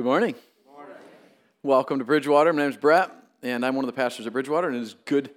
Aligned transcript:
Good 0.00 0.06
morning. 0.06 0.34
Morning. 0.64 0.96
Welcome 1.62 1.98
to 1.98 2.06
Bridgewater. 2.06 2.54
My 2.54 2.62
name 2.62 2.70
is 2.70 2.76
Brett, 2.78 3.10
and 3.42 3.66
I'm 3.66 3.76
one 3.76 3.84
of 3.84 3.86
the 3.86 3.92
pastors 3.92 4.26
at 4.26 4.32
Bridgewater, 4.32 4.66
and 4.66 4.74
it 4.78 4.80
is 4.80 4.94
good 5.04 5.28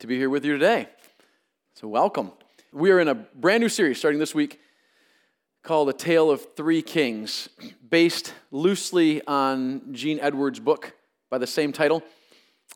to 0.00 0.08
be 0.08 0.16
here 0.16 0.28
with 0.28 0.44
you 0.44 0.54
today. 0.54 0.88
So, 1.74 1.86
welcome. 1.86 2.32
We 2.72 2.90
are 2.90 2.98
in 2.98 3.06
a 3.06 3.14
brand 3.14 3.60
new 3.60 3.68
series 3.68 3.96
starting 3.96 4.18
this 4.18 4.34
week 4.34 4.58
called 5.62 5.88
A 5.88 5.92
Tale 5.92 6.32
of 6.32 6.44
Three 6.56 6.82
Kings, 6.82 7.48
based 7.88 8.34
loosely 8.50 9.24
on 9.24 9.94
Gene 9.94 10.18
Edwards' 10.18 10.58
book 10.58 10.94
by 11.30 11.38
the 11.38 11.46
same 11.46 11.70
title. 11.70 12.02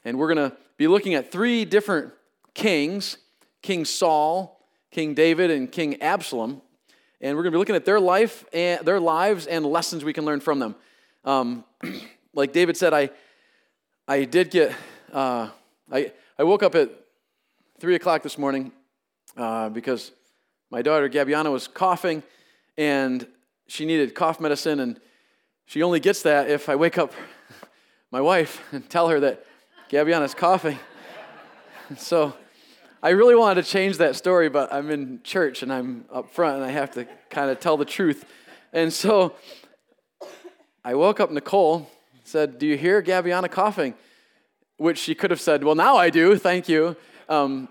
And 0.04 0.20
we're 0.20 0.32
going 0.32 0.48
to 0.48 0.56
be 0.76 0.86
looking 0.86 1.14
at 1.14 1.32
three 1.32 1.64
different 1.64 2.12
kings 2.54 3.18
King 3.62 3.84
Saul, 3.84 4.64
King 4.92 5.12
David, 5.12 5.50
and 5.50 5.72
King 5.72 6.00
Absalom. 6.00 6.62
And 7.20 7.36
we're 7.36 7.42
going 7.42 7.50
to 7.50 7.56
be 7.56 7.58
looking 7.58 7.74
at 7.74 7.84
their 7.84 7.98
life 7.98 8.44
and 8.52 8.86
their 8.86 9.00
lives 9.00 9.48
and 9.48 9.66
lessons 9.66 10.04
we 10.04 10.12
can 10.12 10.24
learn 10.24 10.38
from 10.38 10.60
them. 10.60 10.76
Um, 11.24 11.64
like 12.34 12.52
David 12.52 12.76
said, 12.76 12.92
I, 12.92 13.10
I 14.08 14.24
did 14.24 14.50
get, 14.50 14.72
uh, 15.12 15.48
I, 15.90 16.12
I 16.38 16.42
woke 16.44 16.62
up 16.62 16.74
at 16.74 16.90
3 17.78 17.94
o'clock 17.94 18.22
this 18.22 18.38
morning 18.38 18.72
uh, 19.36 19.68
because 19.68 20.12
my 20.70 20.82
daughter 20.82 21.08
Gabiana 21.08 21.52
was 21.52 21.68
coughing 21.68 22.22
and 22.76 23.26
she 23.66 23.86
needed 23.86 24.14
cough 24.14 24.40
medicine, 24.40 24.80
and 24.80 25.00
she 25.66 25.82
only 25.82 26.00
gets 26.00 26.22
that 26.22 26.50
if 26.50 26.68
I 26.68 26.76
wake 26.76 26.98
up 26.98 27.12
my 28.10 28.20
wife 28.20 28.60
and 28.72 28.88
tell 28.88 29.08
her 29.08 29.20
that 29.20 29.46
Gabiana's 29.90 30.34
coughing. 30.34 30.78
so 31.96 32.34
I 33.02 33.10
really 33.10 33.34
wanted 33.34 33.64
to 33.64 33.70
change 33.70 33.98
that 33.98 34.16
story, 34.16 34.48
but 34.48 34.72
I'm 34.72 34.90
in 34.90 35.20
church 35.22 35.62
and 35.62 35.72
I'm 35.72 36.04
up 36.12 36.30
front 36.30 36.56
and 36.56 36.64
I 36.64 36.70
have 36.70 36.92
to 36.92 37.06
kind 37.30 37.50
of 37.50 37.60
tell 37.60 37.76
the 37.76 37.84
truth. 37.84 38.24
And 38.72 38.92
so 38.92 39.36
I 40.84 40.94
woke 40.94 41.20
up 41.20 41.30
Nicole, 41.30 41.88
said, 42.24 42.58
Do 42.58 42.66
you 42.66 42.76
hear 42.76 43.02
Gabiana 43.02 43.50
coughing? 43.50 43.94
Which 44.76 44.98
she 44.98 45.14
could 45.14 45.30
have 45.30 45.40
said, 45.40 45.62
Well, 45.64 45.74
now 45.74 45.96
I 45.96 46.10
do, 46.10 46.36
thank 46.36 46.68
you. 46.68 46.96
Um, 47.28 47.68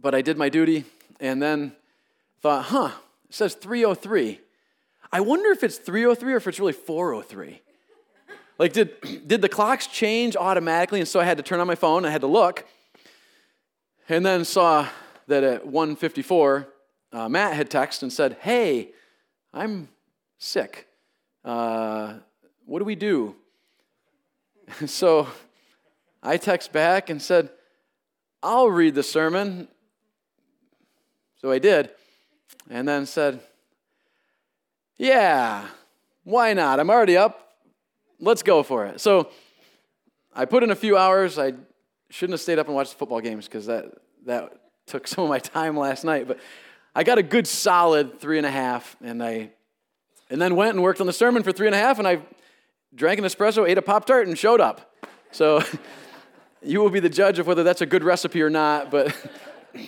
but 0.00 0.14
I 0.14 0.22
did 0.22 0.36
my 0.36 0.48
duty 0.48 0.84
and 1.20 1.42
then 1.42 1.72
thought, 2.40 2.66
Huh, 2.66 2.90
it 3.28 3.34
says 3.34 3.54
303. 3.54 4.40
I 5.10 5.20
wonder 5.20 5.50
if 5.50 5.62
it's 5.62 5.78
303 5.78 6.32
or 6.32 6.36
if 6.36 6.46
it's 6.46 6.58
really 6.58 6.72
403. 6.72 7.62
Like, 8.58 8.72
did, 8.72 9.28
did 9.28 9.40
the 9.40 9.48
clocks 9.48 9.86
change 9.86 10.36
automatically? 10.36 10.98
And 10.98 11.08
so 11.08 11.20
I 11.20 11.24
had 11.24 11.36
to 11.36 11.42
turn 11.44 11.60
on 11.60 11.66
my 11.66 11.76
phone, 11.76 12.04
I 12.04 12.10
had 12.10 12.22
to 12.22 12.26
look 12.26 12.66
and 14.08 14.24
then 14.24 14.44
saw 14.44 14.88
that 15.26 15.44
at 15.44 15.66
154, 15.66 16.68
uh, 17.12 17.28
Matt 17.28 17.54
had 17.54 17.70
texted 17.70 18.02
and 18.02 18.12
said, 18.12 18.38
Hey, 18.40 18.90
I'm 19.52 19.88
sick. 20.38 20.87
Uh, 21.48 22.12
what 22.66 22.78
do 22.78 22.84
we 22.84 22.94
do? 22.94 23.34
so 24.86 25.26
I 26.22 26.36
text 26.36 26.72
back 26.72 27.08
and 27.08 27.22
said, 27.22 27.48
I'll 28.42 28.68
read 28.68 28.94
the 28.94 29.02
sermon. 29.02 29.66
So 31.40 31.50
I 31.50 31.58
did. 31.58 31.88
And 32.68 32.86
then 32.86 33.06
said, 33.06 33.40
Yeah, 34.98 35.66
why 36.22 36.52
not? 36.52 36.80
I'm 36.80 36.90
already 36.90 37.16
up. 37.16 37.54
Let's 38.20 38.42
go 38.42 38.62
for 38.62 38.84
it. 38.84 39.00
So 39.00 39.30
I 40.34 40.44
put 40.44 40.62
in 40.62 40.70
a 40.70 40.76
few 40.76 40.98
hours. 40.98 41.38
I 41.38 41.54
shouldn't 42.10 42.34
have 42.34 42.42
stayed 42.42 42.58
up 42.58 42.66
and 42.66 42.76
watched 42.76 42.92
the 42.92 42.98
football 42.98 43.22
games 43.22 43.46
because 43.46 43.64
that, 43.66 43.86
that 44.26 44.52
took 44.86 45.06
some 45.08 45.24
of 45.24 45.30
my 45.30 45.38
time 45.38 45.78
last 45.78 46.04
night. 46.04 46.28
But 46.28 46.40
I 46.94 47.04
got 47.04 47.16
a 47.16 47.22
good 47.22 47.46
solid 47.46 48.20
three 48.20 48.36
and 48.36 48.46
a 48.46 48.50
half, 48.50 48.98
and 49.02 49.22
I 49.22 49.52
and 50.30 50.40
then 50.40 50.56
went 50.56 50.74
and 50.74 50.82
worked 50.82 51.00
on 51.00 51.06
the 51.06 51.12
sermon 51.12 51.42
for 51.42 51.52
three 51.52 51.66
and 51.66 51.74
a 51.74 51.78
half, 51.78 51.98
and 51.98 52.06
I 52.06 52.20
drank 52.94 53.18
an 53.18 53.24
espresso, 53.24 53.68
ate 53.68 53.78
a 53.78 53.82
Pop 53.82 54.06
Tart, 54.06 54.26
and 54.26 54.36
showed 54.36 54.60
up. 54.60 54.94
So 55.30 55.62
you 56.62 56.80
will 56.80 56.90
be 56.90 57.00
the 57.00 57.08
judge 57.08 57.38
of 57.38 57.46
whether 57.46 57.62
that's 57.62 57.80
a 57.80 57.86
good 57.86 58.02
recipe 58.02 58.42
or 58.42 58.50
not. 58.50 58.90
But 58.90 59.14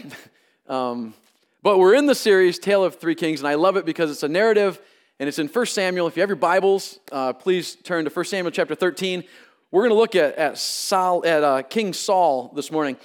um, 0.68 1.14
but 1.62 1.78
we're 1.78 1.94
in 1.94 2.06
the 2.06 2.14
series 2.14 2.58
Tale 2.58 2.84
of 2.84 2.96
Three 2.96 3.14
Kings, 3.14 3.40
and 3.40 3.48
I 3.48 3.54
love 3.54 3.76
it 3.76 3.84
because 3.84 4.10
it's 4.10 4.22
a 4.22 4.28
narrative, 4.28 4.80
and 5.18 5.28
it's 5.28 5.38
in 5.38 5.48
1 5.48 5.66
Samuel. 5.66 6.06
If 6.06 6.16
you 6.16 6.22
have 6.22 6.30
your 6.30 6.36
Bibles, 6.36 6.98
uh, 7.12 7.34
please 7.34 7.74
turn 7.74 8.06
to 8.06 8.10
1 8.10 8.24
Samuel 8.24 8.50
chapter 8.50 8.74
13. 8.74 9.24
We're 9.70 9.82
going 9.82 9.90
to 9.90 9.98
look 9.98 10.16
at, 10.16 10.36
at, 10.36 10.58
Saul, 10.58 11.24
at 11.26 11.44
uh, 11.44 11.62
King 11.62 11.92
Saul 11.92 12.52
this 12.56 12.72
morning. 12.72 12.96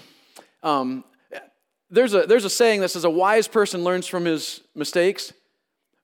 Um, 0.63 1.03
there's, 1.90 2.13
a, 2.13 2.25
there's 2.25 2.45
a 2.45 2.50
saying 2.50 2.81
that 2.81 2.90
says 2.90 3.03
a 3.03 3.09
wise 3.09 3.47
person 3.47 3.84
learns 3.84 4.07
from 4.07 4.25
his 4.25 4.62
mistakes, 4.74 5.34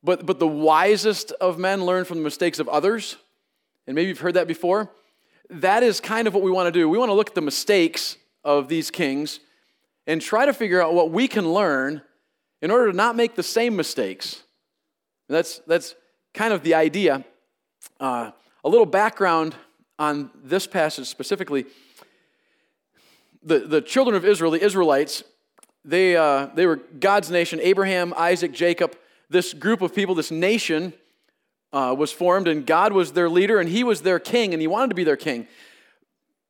but, 0.04 0.26
but 0.26 0.40
the 0.40 0.48
wisest 0.48 1.32
of 1.34 1.60
men 1.60 1.86
learn 1.86 2.06
from 2.06 2.18
the 2.18 2.24
mistakes 2.24 2.60
of 2.60 2.68
others. 2.68 3.18
And 3.88 3.96
maybe 3.96 4.10
you've 4.10 4.20
heard 4.20 4.34
that 4.36 4.48
before. 4.48 4.92
That 5.50 5.84
is 5.84 6.00
kind 6.00 6.28
of 6.28 6.34
what 6.34 6.44
we 6.44 6.52
want 6.52 6.68
to 6.68 6.72
do. 6.72 6.88
We 6.90 6.98
want 6.98 7.10
to 7.10 7.14
look 7.14 7.30
at 7.30 7.36
the 7.36 7.42
mistakes 7.42 8.18
of 8.44 8.68
these 8.68 8.90
kings 8.90 9.40
and 10.08 10.22
try 10.22 10.46
to 10.46 10.54
figure 10.54 10.82
out 10.82 10.94
what 10.94 11.12
we 11.12 11.28
can 11.28 11.52
learn 11.54 12.02
in 12.62 12.72
order 12.72 12.92
to 12.92 12.98
not 12.98 13.16
make 13.16 13.36
the 13.36 13.44
same 13.44 13.76
mistakes. 13.76 14.44
And 15.28 15.36
that's, 15.36 15.60
that's 15.68 15.96
kind 16.34 16.54
of 16.54 16.64
the 16.64 16.74
idea. 16.76 17.24
Uh, 18.00 18.32
a 18.64 18.70
little 18.70 18.86
background 18.86 19.56
on 20.00 20.32
this 20.44 20.68
passage 20.68 21.08
specifically. 21.08 21.66
The, 23.44 23.60
the 23.60 23.82
children 23.82 24.16
of 24.16 24.26
Israel, 24.26 24.52
the 24.52 24.64
Israelites, 24.64 25.24
they, 25.84 26.16
uh, 26.16 26.48
they 26.56 26.66
were 26.66 26.78
God's 26.78 27.32
nation. 27.32 27.60
Abraham, 27.62 28.14
Isaac, 28.16 28.52
Jacob, 28.52 28.96
this 29.32 29.54
group 29.54 29.82
of 29.82 29.96
people, 29.96 30.14
this 30.14 30.30
nation 30.30 30.94
uh, 31.72 31.96
was 31.98 32.12
formed, 32.12 32.48
and 32.48 32.66
God 32.66 32.92
was 32.92 33.14
their 33.14 33.30
leader, 33.30 33.60
and 33.60 33.70
He 33.70 33.84
was 33.84 34.02
their 34.02 34.20
king, 34.20 34.54
and 34.54 34.62
He 34.62 34.68
wanted 34.68 34.90
to 34.90 34.96
be 34.96 35.06
their 35.06 35.18
king. 35.18 35.48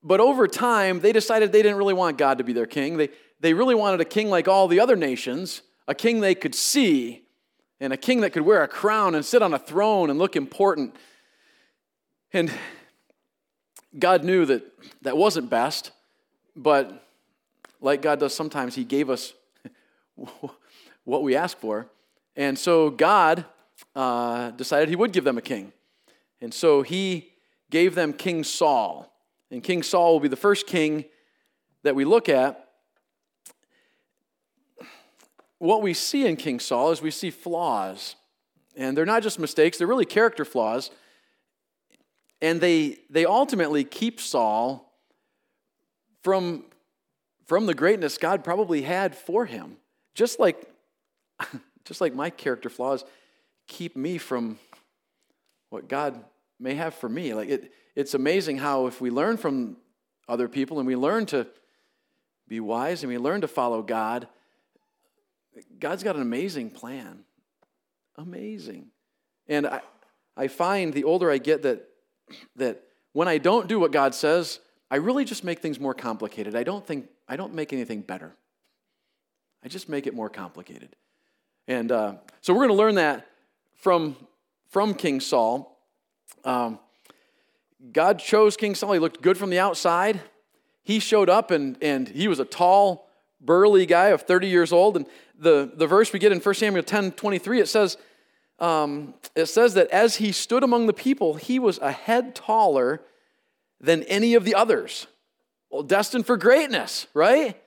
But 0.04 0.20
over 0.20 0.48
time, 0.48 1.00
they 1.00 1.14
decided 1.14 1.52
they 1.52 1.62
didn't 1.62 1.78
really 1.78 1.94
want 1.94 2.18
God 2.18 2.40
to 2.40 2.44
be 2.44 2.54
their 2.54 2.66
king. 2.66 2.98
They, 2.98 3.10
they 3.40 3.54
really 3.54 3.76
wanted 3.76 4.02
a 4.02 4.06
king 4.06 4.30
like 4.30 4.48
all 4.48 4.68
the 4.68 4.80
other 4.80 4.96
nations, 4.96 5.62
a 5.88 5.94
king 5.94 6.22
they 6.22 6.34
could 6.34 6.56
see, 6.56 7.24
and 7.80 7.94
a 7.94 7.98
king 7.98 8.22
that 8.22 8.32
could 8.32 8.42
wear 8.42 8.64
a 8.64 8.68
crown 8.68 9.14
and 9.14 9.24
sit 9.24 9.44
on 9.44 9.54
a 9.54 9.60
throne 9.60 10.10
and 10.10 10.18
look 10.18 10.36
important. 10.36 10.96
And 12.34 12.52
God 13.98 14.24
knew 14.24 14.46
that 14.46 14.64
that 15.04 15.18
wasn't 15.18 15.52
best, 15.52 15.92
but 16.56 17.08
like 17.80 18.02
God 18.02 18.20
does 18.20 18.34
sometimes, 18.34 18.74
He 18.74 18.86
gave 18.86 19.12
us 19.12 19.34
what 21.04 21.22
we 21.22 21.36
asked 21.36 21.60
for. 21.60 21.88
And 22.36 22.58
so 22.58 22.90
God 22.90 23.46
uh, 23.96 24.52
decided 24.52 24.90
He 24.90 24.96
would 24.96 25.12
give 25.12 25.24
them 25.24 25.38
a 25.38 25.42
king. 25.42 25.74
And 26.40 26.54
so 26.54 26.82
He 26.82 27.32
gave 27.70 27.96
them 27.96 28.14
King 28.14 28.44
Saul. 28.44 29.12
And 29.50 29.64
King 29.64 29.84
Saul 29.84 30.14
will 30.14 30.20
be 30.20 30.28
the 30.28 30.36
first 30.36 30.68
king 30.68 31.06
that 31.84 31.96
we 31.96 32.06
look 32.06 32.30
at. 32.30 32.70
What 35.58 35.82
we 35.82 35.94
see 35.94 36.26
in 36.26 36.38
King 36.38 36.60
Saul 36.60 36.92
is 36.92 37.02
we 37.02 37.12
see 37.12 37.30
flaws. 37.30 38.16
And 38.76 38.98
they're 38.98 39.06
not 39.06 39.24
just 39.24 39.40
mistakes, 39.40 39.78
they're 39.78 39.88
really 39.88 40.06
character 40.06 40.46
flaws. 40.46 40.92
And 42.42 42.60
they, 42.60 42.98
they 43.10 43.26
ultimately 43.26 43.84
keep 43.84 44.20
Saul 44.20 44.92
from, 46.24 46.66
from 47.46 47.66
the 47.66 47.74
greatness 47.74 48.18
God 48.18 48.44
probably 48.44 48.82
had 48.82 49.16
for 49.16 49.46
him. 49.46 49.78
Just 50.16 50.40
like, 50.40 50.68
just 51.92 52.00
like 52.00 52.16
my 52.16 52.30
character 52.30 52.70
flaws 52.70 53.04
keep 53.68 53.98
me 53.98 54.18
from 54.18 54.58
what 55.72 55.90
God 55.90 56.24
may 56.58 56.74
have 56.76 56.94
for 56.94 57.10
me. 57.10 57.34
Like 57.34 57.50
it, 57.50 57.74
it's 57.98 58.14
amazing 58.14 58.60
how 58.60 58.88
if 58.88 59.02
we 59.02 59.10
learn 59.10 59.36
from 59.36 59.76
other 60.30 60.48
people 60.48 60.80
and 60.80 60.88
we 60.88 60.96
learn 60.96 61.26
to 61.26 61.46
be 62.48 62.62
wise 62.62 63.04
and 63.04 63.12
we 63.12 63.18
learn 63.18 63.42
to 63.42 63.48
follow 63.50 63.82
God, 63.82 64.30
God's 65.82 66.02
got 66.02 66.16
an 66.16 66.22
amazing 66.22 66.70
plan. 66.70 67.26
Amazing. 68.16 68.88
And 69.50 69.68
I, 69.68 69.82
I 70.38 70.48
find 70.48 70.94
the 70.94 71.04
older 71.04 71.30
I 71.30 71.40
get 71.40 71.64
that 71.64 71.90
that 72.56 72.84
when 73.12 73.28
I 73.28 73.38
don't 73.38 73.68
do 73.68 73.82
what 73.82 73.92
God 73.92 74.16
says, 74.16 74.62
I 74.90 74.96
really 74.96 75.26
just 75.26 75.44
make 75.44 75.60
things 75.60 75.78
more 75.78 75.94
complicated. 75.94 76.56
I 76.56 76.64
don't 76.64 76.88
think 76.88 77.10
I 77.28 77.36
don't 77.36 77.54
make 77.54 77.74
anything 77.74 78.00
better. 78.00 78.34
I 79.62 79.68
just 79.68 79.90
make 79.90 80.08
it 80.08 80.16
more 80.16 80.30
complicated. 80.30 80.96
And 81.68 81.92
uh, 81.92 82.16
so 82.42 82.54
we're 82.54 82.68
going 82.68 82.70
to 82.70 82.76
learn 82.76 82.96
that 82.96 83.28
from 83.76 84.16
from 84.72 84.94
King 84.94 85.20
Saul. 85.20 85.78
Um, 86.46 86.80
God 87.92 88.20
chose 88.20 88.56
King 88.56 88.74
Saul. 88.74 88.94
He 88.94 89.00
looked 89.00 89.22
good 89.22 89.38
from 89.38 89.50
the 89.50 89.60
outside. 89.60 90.22
He 90.84 91.00
showed 91.00 91.30
up 91.30 91.52
and, 91.52 91.78
and 91.82 92.08
he 92.08 92.28
was 92.28 92.40
a 92.40 92.46
tall, 92.46 93.10
burly 93.40 93.86
guy 93.86 94.08
of 94.08 94.22
30 94.22 94.48
years 94.48 94.72
old. 94.72 94.96
And 94.96 95.06
the, 95.38 95.72
the 95.74 95.88
verse 95.88 96.14
we 96.14 96.20
get 96.20 96.32
in 96.32 96.40
1 96.40 96.56
Samuel 96.56 96.84
10 96.84 97.12
23, 97.12 97.60
it 97.60 97.68
says, 97.68 97.98
um, 98.60 99.14
it 99.36 99.48
says 99.48 99.74
that 99.74 99.90
as 99.90 100.18
he 100.18 100.32
stood 100.32 100.64
among 100.64 100.86
the 100.86 100.94
people, 100.94 101.36
he 101.36 101.60
was 101.60 101.78
a 101.80 101.92
head 101.92 102.34
taller 102.34 103.02
than 103.80 104.04
any 104.04 104.36
of 104.36 104.46
the 104.46 104.56
others. 104.56 105.08
Well, 105.70 105.84
destined 105.84 106.26
for 106.26 106.38
greatness, 106.38 107.08
right? 107.14 107.62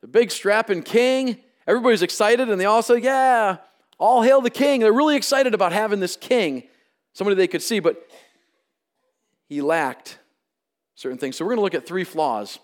The 0.00 0.08
big 0.08 0.30
strapping 0.30 0.82
king. 0.82 1.38
Everybody's 1.66 2.02
excited, 2.02 2.48
and 2.50 2.60
they 2.60 2.64
all 2.64 2.82
say, 2.82 2.98
Yeah, 2.98 3.58
all 3.98 4.22
hail 4.22 4.40
the 4.40 4.50
king. 4.50 4.80
They're 4.80 4.92
really 4.92 5.16
excited 5.16 5.54
about 5.54 5.72
having 5.72 6.00
this 6.00 6.16
king, 6.16 6.64
somebody 7.12 7.36
they 7.36 7.48
could 7.48 7.62
see. 7.62 7.80
But 7.80 8.06
he 9.48 9.62
lacked 9.62 10.18
certain 10.94 11.18
things. 11.18 11.36
So 11.36 11.44
we're 11.44 11.50
going 11.50 11.58
to 11.58 11.62
look 11.62 11.74
at 11.74 11.86
three 11.86 12.04
flaws 12.04 12.58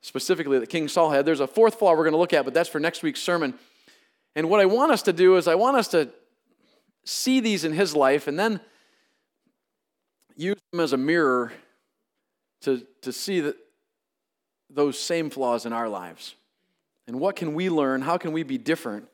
specifically 0.00 0.58
that 0.58 0.68
King 0.68 0.88
Saul 0.88 1.10
had. 1.10 1.24
There's 1.24 1.40
a 1.40 1.46
fourth 1.46 1.78
flaw 1.78 1.92
we're 1.92 2.04
going 2.04 2.12
to 2.12 2.18
look 2.18 2.32
at, 2.32 2.44
but 2.44 2.52
that's 2.52 2.68
for 2.68 2.78
next 2.78 3.02
week's 3.02 3.20
sermon. 3.20 3.54
And 4.36 4.50
what 4.50 4.60
I 4.60 4.66
want 4.66 4.92
us 4.92 5.02
to 5.02 5.12
do 5.12 5.36
is 5.36 5.48
I 5.48 5.54
want 5.54 5.76
us 5.76 5.88
to 5.88 6.10
see 7.04 7.40
these 7.40 7.64
in 7.64 7.72
his 7.72 7.94
life 7.94 8.26
and 8.26 8.38
then 8.38 8.60
use 10.36 10.56
them 10.72 10.80
as 10.80 10.92
a 10.92 10.96
mirror 10.96 11.52
to, 12.62 12.86
to 13.02 13.12
see 13.12 13.40
that 13.40 13.56
those 14.70 14.98
same 14.98 15.30
flaws 15.30 15.66
in 15.66 15.72
our 15.72 15.88
lives. 15.88 16.34
And 17.06 17.20
what 17.20 17.36
can 17.36 17.54
we 17.54 17.68
learn? 17.68 18.02
How 18.02 18.16
can 18.16 18.32
we 18.32 18.42
be 18.42 18.58
different 18.58 19.06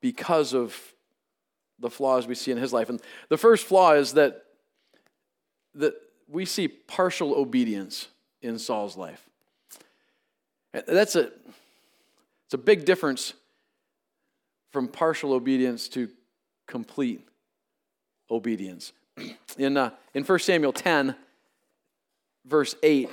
because 0.00 0.54
of 0.54 0.76
the 1.78 1.90
flaws 1.90 2.26
we 2.26 2.34
see 2.34 2.50
in 2.50 2.58
his 2.58 2.72
life? 2.72 2.88
And 2.88 3.00
the 3.28 3.36
first 3.36 3.66
flaw 3.66 3.92
is 3.92 4.14
that, 4.14 4.44
that 5.74 5.94
we 6.28 6.44
see 6.44 6.68
partial 6.68 7.34
obedience 7.34 8.08
in 8.42 8.58
Saul's 8.58 8.96
life. 8.96 9.28
That's 10.72 11.16
a, 11.16 11.30
it's 12.46 12.54
a 12.54 12.58
big 12.58 12.84
difference 12.84 13.34
from 14.70 14.88
partial 14.88 15.32
obedience 15.32 15.88
to 15.88 16.08
complete 16.66 17.26
obedience. 18.30 18.92
In, 19.58 19.76
uh, 19.76 19.90
in 20.14 20.24
1 20.24 20.38
Samuel 20.38 20.72
10, 20.72 21.16
verse 22.46 22.74
8, 22.82 23.10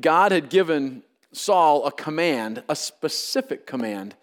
God 0.00 0.32
had 0.32 0.50
given 0.50 1.02
Saul 1.32 1.86
a 1.86 1.92
command, 1.92 2.62
a 2.68 2.76
specific 2.76 3.66
command, 3.66 4.14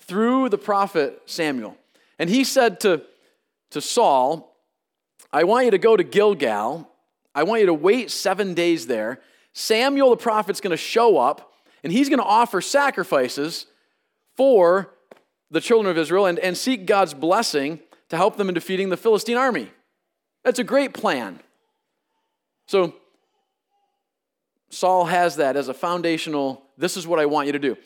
through 0.00 0.48
the 0.48 0.58
prophet 0.58 1.22
Samuel. 1.26 1.76
And 2.18 2.28
he 2.28 2.44
said 2.44 2.80
to, 2.80 3.02
to 3.70 3.80
Saul, 3.80 4.56
I 5.32 5.44
want 5.44 5.66
you 5.66 5.70
to 5.72 5.78
go 5.78 5.96
to 5.96 6.04
Gilgal. 6.04 6.88
I 7.34 7.42
want 7.42 7.60
you 7.60 7.66
to 7.66 7.74
wait 7.74 8.10
seven 8.10 8.54
days 8.54 8.86
there. 8.86 9.20
Samuel 9.52 10.10
the 10.10 10.16
prophet's 10.16 10.60
going 10.60 10.70
to 10.70 10.76
show 10.76 11.18
up, 11.18 11.52
and 11.82 11.92
he's 11.92 12.08
going 12.08 12.18
to 12.18 12.24
offer 12.24 12.60
sacrifices 12.60 13.66
for 14.36 14.94
the 15.50 15.60
children 15.60 15.90
of 15.90 15.98
Israel 15.98 16.26
and, 16.26 16.38
and 16.38 16.56
seek 16.56 16.86
God's 16.86 17.14
blessing 17.14 17.80
to 18.08 18.16
help 18.16 18.36
them 18.36 18.48
in 18.48 18.54
defeating 18.54 18.88
the 18.88 18.96
Philistine 18.96 19.36
army. 19.36 19.70
That's 20.44 20.58
a 20.58 20.64
great 20.64 20.94
plan. 20.94 21.40
So, 22.66 22.94
Saul 24.70 25.06
has 25.06 25.36
that 25.36 25.56
as 25.56 25.68
a 25.68 25.74
foundational, 25.74 26.62
this 26.76 26.96
is 26.96 27.06
what 27.06 27.18
I 27.18 27.26
want 27.26 27.46
you 27.46 27.52
to 27.52 27.58
do. 27.58 27.76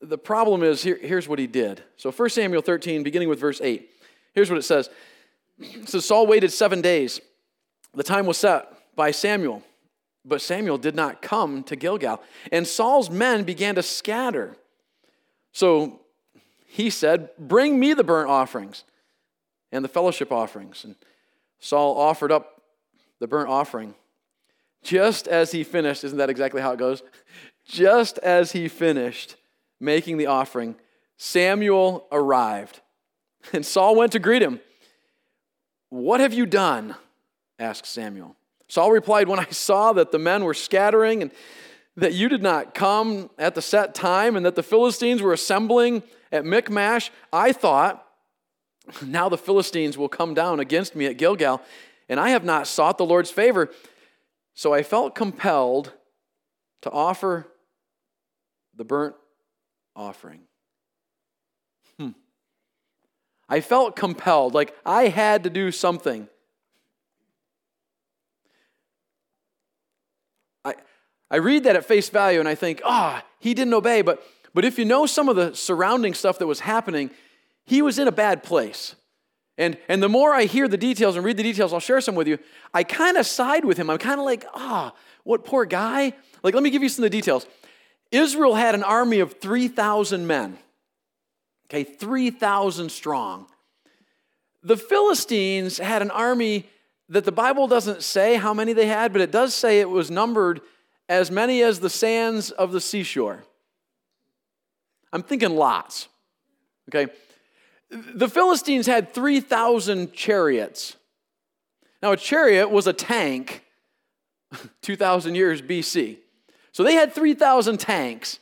The 0.00 0.18
problem 0.18 0.62
is, 0.62 0.82
here, 0.82 0.98
here's 1.00 1.28
what 1.28 1.38
he 1.38 1.46
did. 1.46 1.82
So 1.96 2.10
1 2.10 2.30
Samuel 2.30 2.62
13, 2.62 3.02
beginning 3.02 3.28
with 3.28 3.38
verse 3.38 3.60
8, 3.60 3.88
here's 4.34 4.50
what 4.50 4.58
it 4.58 4.62
says. 4.62 4.90
Says, 5.84 6.04
Saul 6.04 6.26
waited 6.26 6.52
seven 6.52 6.80
days. 6.80 7.20
The 7.94 8.02
time 8.02 8.26
was 8.26 8.38
set 8.38 8.66
by 8.96 9.12
Samuel, 9.12 9.62
but 10.24 10.40
Samuel 10.40 10.78
did 10.78 10.96
not 10.96 11.22
come 11.22 11.62
to 11.64 11.76
Gilgal. 11.76 12.20
And 12.50 12.66
Saul's 12.66 13.10
men 13.10 13.44
began 13.44 13.76
to 13.76 13.82
scatter. 13.82 14.56
So 15.52 16.00
he 16.66 16.90
said, 16.90 17.30
Bring 17.38 17.78
me 17.78 17.94
the 17.94 18.02
burnt 18.02 18.30
offerings 18.30 18.84
and 19.70 19.84
the 19.84 19.88
fellowship 19.88 20.32
offerings. 20.32 20.84
And 20.84 20.96
Saul 21.60 21.96
offered 21.96 22.32
up 22.32 22.62
the 23.20 23.28
burnt 23.28 23.50
offering. 23.50 23.94
Just 24.82 25.28
as 25.28 25.52
he 25.52 25.64
finished, 25.64 26.04
isn't 26.04 26.18
that 26.18 26.30
exactly 26.30 26.60
how 26.60 26.72
it 26.72 26.78
goes? 26.78 27.02
Just 27.64 28.18
as 28.18 28.52
he 28.52 28.68
finished 28.68 29.36
making 29.80 30.16
the 30.16 30.26
offering, 30.26 30.76
Samuel 31.16 32.06
arrived. 32.10 32.80
And 33.52 33.66
Saul 33.66 33.96
went 33.96 34.12
to 34.12 34.18
greet 34.18 34.42
him. 34.42 34.60
What 35.88 36.20
have 36.20 36.32
you 36.32 36.46
done? 36.46 36.94
asked 37.58 37.86
Samuel. 37.86 38.36
Saul 38.68 38.90
replied, 38.90 39.28
When 39.28 39.38
I 39.38 39.50
saw 39.50 39.92
that 39.92 40.12
the 40.12 40.18
men 40.18 40.44
were 40.44 40.54
scattering 40.54 41.22
and 41.22 41.30
that 41.96 42.14
you 42.14 42.28
did 42.28 42.42
not 42.42 42.74
come 42.74 43.30
at 43.38 43.54
the 43.54 43.62
set 43.62 43.94
time 43.94 44.36
and 44.36 44.46
that 44.46 44.54
the 44.54 44.62
Philistines 44.62 45.20
were 45.20 45.32
assembling 45.32 46.02
at 46.30 46.44
Michmash, 46.44 47.10
I 47.32 47.52
thought, 47.52 48.06
now 49.04 49.28
the 49.28 49.38
Philistines 49.38 49.98
will 49.98 50.08
come 50.08 50.34
down 50.34 50.58
against 50.58 50.96
me 50.96 51.06
at 51.06 51.18
Gilgal, 51.18 51.60
and 52.08 52.18
I 52.18 52.30
have 52.30 52.44
not 52.44 52.66
sought 52.66 52.98
the 52.98 53.04
Lord's 53.04 53.30
favor. 53.30 53.70
So 54.54 54.72
I 54.74 54.82
felt 54.82 55.14
compelled 55.14 55.92
to 56.82 56.90
offer 56.90 57.48
the 58.76 58.84
burnt 58.84 59.14
offering. 59.94 60.40
Hmm. 61.98 62.10
I 63.48 63.60
felt 63.60 63.96
compelled, 63.96 64.54
like 64.54 64.74
I 64.84 65.08
had 65.08 65.44
to 65.44 65.50
do 65.50 65.70
something. 65.70 66.28
I, 70.64 70.74
I 71.30 71.36
read 71.36 71.64
that 71.64 71.76
at 71.76 71.84
face 71.84 72.08
value 72.08 72.40
and 72.40 72.48
I 72.48 72.54
think, 72.54 72.80
ah, 72.84 73.22
oh, 73.22 73.28
he 73.38 73.54
didn't 73.54 73.74
obey. 73.74 74.02
But, 74.02 74.22
but 74.54 74.64
if 74.64 74.78
you 74.78 74.84
know 74.84 75.06
some 75.06 75.28
of 75.28 75.36
the 75.36 75.54
surrounding 75.54 76.14
stuff 76.14 76.38
that 76.38 76.46
was 76.46 76.60
happening, 76.60 77.10
he 77.64 77.82
was 77.82 77.98
in 77.98 78.08
a 78.08 78.12
bad 78.12 78.42
place. 78.42 78.96
And, 79.62 79.78
and 79.88 80.02
the 80.02 80.08
more 80.08 80.34
I 80.34 80.44
hear 80.44 80.66
the 80.66 80.76
details 80.76 81.14
and 81.14 81.24
read 81.24 81.36
the 81.36 81.42
details, 81.44 81.72
I'll 81.72 81.78
share 81.78 82.00
some 82.00 82.16
with 82.16 82.26
you. 82.26 82.38
I 82.74 82.82
kind 82.82 83.16
of 83.16 83.26
side 83.26 83.64
with 83.64 83.76
him. 83.76 83.90
I'm 83.90 83.98
kind 83.98 84.18
of 84.18 84.26
like, 84.26 84.44
ah, 84.54 84.92
oh, 84.92 84.98
what 85.22 85.44
poor 85.44 85.64
guy. 85.64 86.14
Like, 86.42 86.54
let 86.54 86.64
me 86.64 86.70
give 86.70 86.82
you 86.82 86.88
some 86.88 87.04
of 87.04 87.10
the 87.10 87.16
details. 87.16 87.46
Israel 88.10 88.56
had 88.56 88.74
an 88.74 88.82
army 88.82 89.20
of 89.20 89.34
3,000 89.34 90.26
men, 90.26 90.58
okay, 91.66 91.84
3,000 91.84 92.90
strong. 92.90 93.46
The 94.64 94.76
Philistines 94.76 95.78
had 95.78 96.02
an 96.02 96.10
army 96.10 96.66
that 97.08 97.24
the 97.24 97.32
Bible 97.32 97.68
doesn't 97.68 98.02
say 98.02 98.34
how 98.34 98.52
many 98.52 98.72
they 98.72 98.86
had, 98.86 99.12
but 99.12 99.22
it 99.22 99.30
does 99.30 99.54
say 99.54 99.78
it 99.78 99.88
was 99.88 100.10
numbered 100.10 100.60
as 101.08 101.30
many 101.30 101.62
as 101.62 101.78
the 101.78 101.90
sands 101.90 102.50
of 102.50 102.72
the 102.72 102.80
seashore. 102.80 103.44
I'm 105.12 105.22
thinking 105.22 105.54
lots, 105.54 106.08
okay? 106.88 107.12
The 107.92 108.28
Philistines 108.28 108.86
had 108.86 109.12
3,000 109.12 110.12
chariots. 110.12 110.96
Now, 112.02 112.12
a 112.12 112.16
chariot 112.16 112.70
was 112.70 112.86
a 112.86 112.92
tank 112.92 113.64
2,000 114.82 115.34
years 115.34 115.60
BC. 115.60 116.18
So 116.72 116.82
they 116.82 116.94
had 116.94 117.12
3,000 117.12 117.78
tanks. 117.78 118.38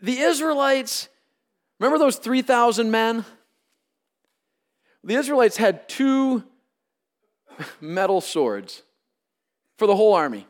The 0.00 0.18
Israelites, 0.18 1.08
remember 1.78 1.98
those 1.98 2.16
3,000 2.16 2.90
men? 2.90 3.24
The 5.02 5.14
Israelites 5.14 5.56
had 5.56 5.88
two 5.88 6.44
metal 7.80 8.20
swords 8.20 8.82
for 9.76 9.86
the 9.86 9.96
whole 9.96 10.14
army. 10.14 10.46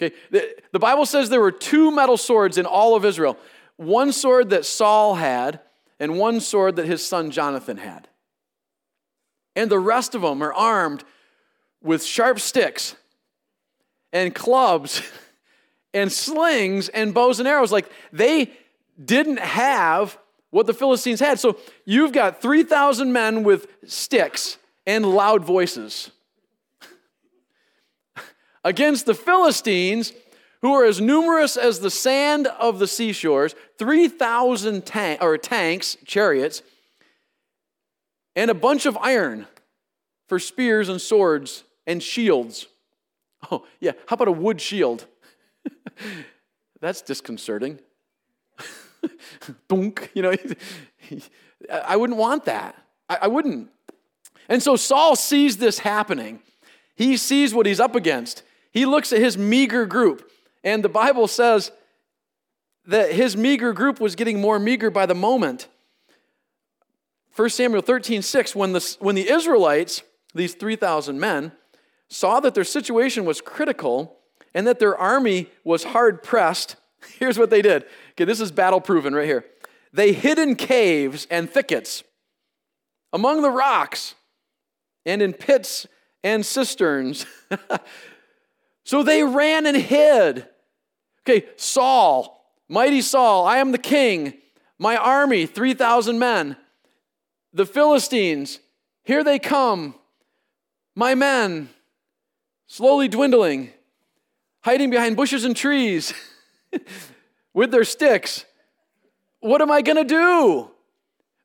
Okay, 0.00 0.14
the, 0.30 0.56
the 0.72 0.78
Bible 0.78 1.06
says 1.06 1.28
there 1.28 1.40
were 1.40 1.52
two 1.52 1.90
metal 1.90 2.16
swords 2.16 2.58
in 2.58 2.66
all 2.66 2.96
of 2.96 3.04
Israel 3.04 3.38
one 3.76 4.10
sword 4.10 4.50
that 4.50 4.64
Saul 4.64 5.16
had, 5.16 5.60
and 5.98 6.18
one 6.18 6.40
sword 6.40 6.76
that 6.76 6.86
his 6.86 7.06
son 7.06 7.30
Jonathan 7.30 7.78
had. 7.78 8.08
And 9.54 9.70
the 9.70 9.78
rest 9.78 10.14
of 10.14 10.22
them 10.22 10.42
are 10.42 10.52
armed 10.52 11.04
with 11.82 12.04
sharp 12.04 12.40
sticks 12.40 12.94
and 14.12 14.34
clubs 14.34 15.02
and 15.94 16.12
slings 16.12 16.88
and 16.88 17.14
bows 17.14 17.38
and 17.38 17.48
arrows. 17.48 17.72
Like 17.72 17.90
they 18.12 18.52
didn't 19.02 19.38
have 19.38 20.18
what 20.50 20.66
the 20.66 20.74
Philistines 20.74 21.20
had. 21.20 21.40
So 21.40 21.58
you've 21.84 22.12
got 22.12 22.40
3,000 22.40 23.12
men 23.12 23.44
with 23.44 23.66
sticks 23.86 24.58
and 24.86 25.04
loud 25.04 25.44
voices 25.44 26.10
against 28.64 29.06
the 29.06 29.14
Philistines 29.14 30.12
who 30.66 30.74
are 30.74 30.84
as 30.84 31.00
numerous 31.00 31.56
as 31.56 31.78
the 31.78 31.92
sand 31.92 32.48
of 32.48 32.80
the 32.80 32.88
seashores, 32.88 33.54
3,000 33.78 34.84
tank, 34.84 35.22
or 35.22 35.38
tanks, 35.38 35.96
chariots, 36.04 36.60
and 38.34 38.50
a 38.50 38.54
bunch 38.54 38.84
of 38.84 38.96
iron 38.96 39.46
for 40.26 40.40
spears 40.40 40.88
and 40.88 41.00
swords 41.00 41.62
and 41.86 42.02
shields. 42.02 42.66
Oh, 43.48 43.64
yeah, 43.78 43.92
how 44.08 44.14
about 44.14 44.26
a 44.26 44.32
wood 44.32 44.60
shield? 44.60 45.06
That's 46.80 47.00
disconcerting. 47.00 47.78
Dunk, 49.68 50.10
you 50.14 50.22
know, 50.22 50.34
I 51.70 51.96
wouldn't 51.96 52.18
want 52.18 52.46
that. 52.46 52.74
I, 53.08 53.18
I 53.22 53.26
wouldn't. 53.28 53.68
And 54.48 54.60
so 54.60 54.74
Saul 54.74 55.14
sees 55.14 55.58
this 55.58 55.78
happening. 55.78 56.40
He 56.96 57.16
sees 57.16 57.54
what 57.54 57.66
he's 57.66 57.78
up 57.78 57.94
against. 57.94 58.42
He 58.72 58.84
looks 58.84 59.12
at 59.12 59.20
his 59.20 59.38
meager 59.38 59.86
group. 59.86 60.28
And 60.66 60.82
the 60.82 60.88
Bible 60.88 61.28
says 61.28 61.70
that 62.86 63.12
his 63.12 63.36
meager 63.36 63.72
group 63.72 64.00
was 64.00 64.16
getting 64.16 64.40
more 64.40 64.58
meager 64.58 64.90
by 64.90 65.06
the 65.06 65.14
moment. 65.14 65.68
1 67.36 67.50
Samuel 67.50 67.82
13, 67.82 68.20
6, 68.20 68.56
when 68.56 68.72
the, 68.72 68.96
when 68.98 69.14
the 69.14 69.30
Israelites, 69.30 70.02
these 70.34 70.54
3,000 70.54 71.20
men, 71.20 71.52
saw 72.08 72.40
that 72.40 72.54
their 72.54 72.64
situation 72.64 73.24
was 73.24 73.40
critical 73.40 74.16
and 74.54 74.66
that 74.66 74.80
their 74.80 74.96
army 74.96 75.48
was 75.62 75.84
hard 75.84 76.24
pressed, 76.24 76.74
here's 77.20 77.38
what 77.38 77.50
they 77.50 77.62
did. 77.62 77.84
Okay, 78.12 78.24
this 78.24 78.40
is 78.40 78.50
battle 78.50 78.80
proven 78.80 79.14
right 79.14 79.26
here. 79.26 79.44
They 79.92 80.12
hid 80.12 80.36
in 80.36 80.56
caves 80.56 81.28
and 81.30 81.48
thickets, 81.48 82.02
among 83.12 83.42
the 83.42 83.50
rocks, 83.50 84.16
and 85.04 85.22
in 85.22 85.32
pits 85.32 85.86
and 86.24 86.44
cisterns. 86.44 87.24
so 88.84 89.04
they 89.04 89.22
ran 89.22 89.66
and 89.66 89.76
hid. 89.76 90.48
Okay, 91.28 91.44
Saul, 91.56 92.46
mighty 92.68 93.02
Saul, 93.02 93.46
I 93.46 93.58
am 93.58 93.72
the 93.72 93.78
king. 93.78 94.34
My 94.78 94.96
army, 94.96 95.44
3,000 95.44 96.20
men. 96.20 96.56
The 97.52 97.66
Philistines, 97.66 98.60
here 99.02 99.24
they 99.24 99.40
come. 99.40 99.96
My 100.94 101.16
men, 101.16 101.68
slowly 102.68 103.08
dwindling, 103.08 103.70
hiding 104.60 104.90
behind 104.90 105.16
bushes 105.16 105.44
and 105.44 105.56
trees 105.56 106.14
with 107.54 107.72
their 107.72 107.84
sticks. 107.84 108.44
What 109.40 109.60
am 109.60 109.70
I 109.70 109.82
going 109.82 109.96
to 109.96 110.04
do? 110.04 110.70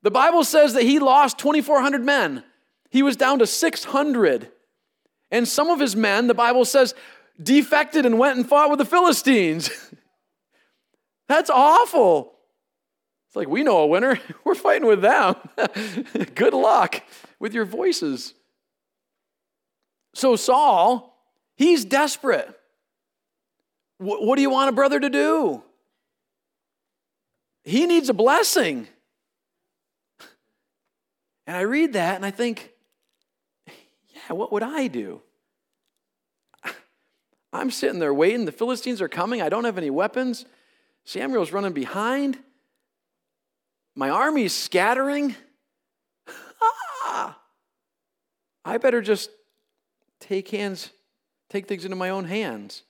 The 0.02 0.10
Bible 0.12 0.44
says 0.44 0.74
that 0.74 0.84
he 0.84 1.00
lost 1.00 1.38
2,400 1.38 2.04
men. 2.04 2.44
He 2.90 3.02
was 3.02 3.16
down 3.16 3.40
to 3.40 3.46
600. 3.48 4.48
And 5.32 5.48
some 5.48 5.70
of 5.70 5.80
his 5.80 5.96
men, 5.96 6.28
the 6.28 6.34
Bible 6.34 6.64
says, 6.64 6.94
defected 7.40 8.06
and 8.06 8.18
went 8.18 8.36
and 8.36 8.48
fought 8.48 8.70
with 8.70 8.78
the 8.78 8.84
Philistines. 8.84 9.70
That's 11.28 11.50
awful. 11.50 12.34
It's 13.28 13.36
like, 13.36 13.48
we 13.48 13.62
know 13.62 13.78
a 13.78 13.86
winner. 13.86 14.18
We're 14.44 14.54
fighting 14.54 14.86
with 14.86 15.00
them. 15.00 15.36
Good 16.34 16.52
luck 16.52 17.02
with 17.38 17.54
your 17.54 17.64
voices. 17.64 18.34
So, 20.14 20.36
Saul, 20.36 21.16
he's 21.56 21.84
desperate. 21.84 22.54
What 23.98 24.36
do 24.36 24.42
you 24.42 24.50
want 24.50 24.68
a 24.68 24.72
brother 24.72 24.98
to 24.98 25.08
do? 25.08 25.62
He 27.64 27.86
needs 27.86 28.08
a 28.08 28.14
blessing. 28.14 28.88
And 31.46 31.56
I 31.56 31.60
read 31.60 31.94
that 31.94 32.16
and 32.16 32.26
I 32.26 32.30
think, 32.30 32.72
yeah, 33.66 34.34
what 34.34 34.52
would 34.52 34.62
I 34.62 34.88
do? 34.88 35.22
I'm 37.52 37.70
sitting 37.70 37.98
there 37.98 38.14
waiting. 38.14 38.46
The 38.46 38.52
Philistines 38.52 39.02
are 39.02 39.08
coming. 39.08 39.42
I 39.42 39.48
don't 39.48 39.64
have 39.64 39.78
any 39.78 39.90
weapons. 39.90 40.46
Samuel's 41.04 41.52
running 41.52 41.72
behind. 41.72 42.38
My 43.94 44.08
army's 44.08 44.54
scattering. 44.54 45.34
Ah, 47.04 47.38
I 48.64 48.78
better 48.78 49.02
just 49.02 49.30
take 50.20 50.48
hands, 50.48 50.90
take 51.50 51.68
things 51.68 51.84
into 51.84 51.96
my 51.96 52.08
own 52.08 52.24
hands. 52.24 52.84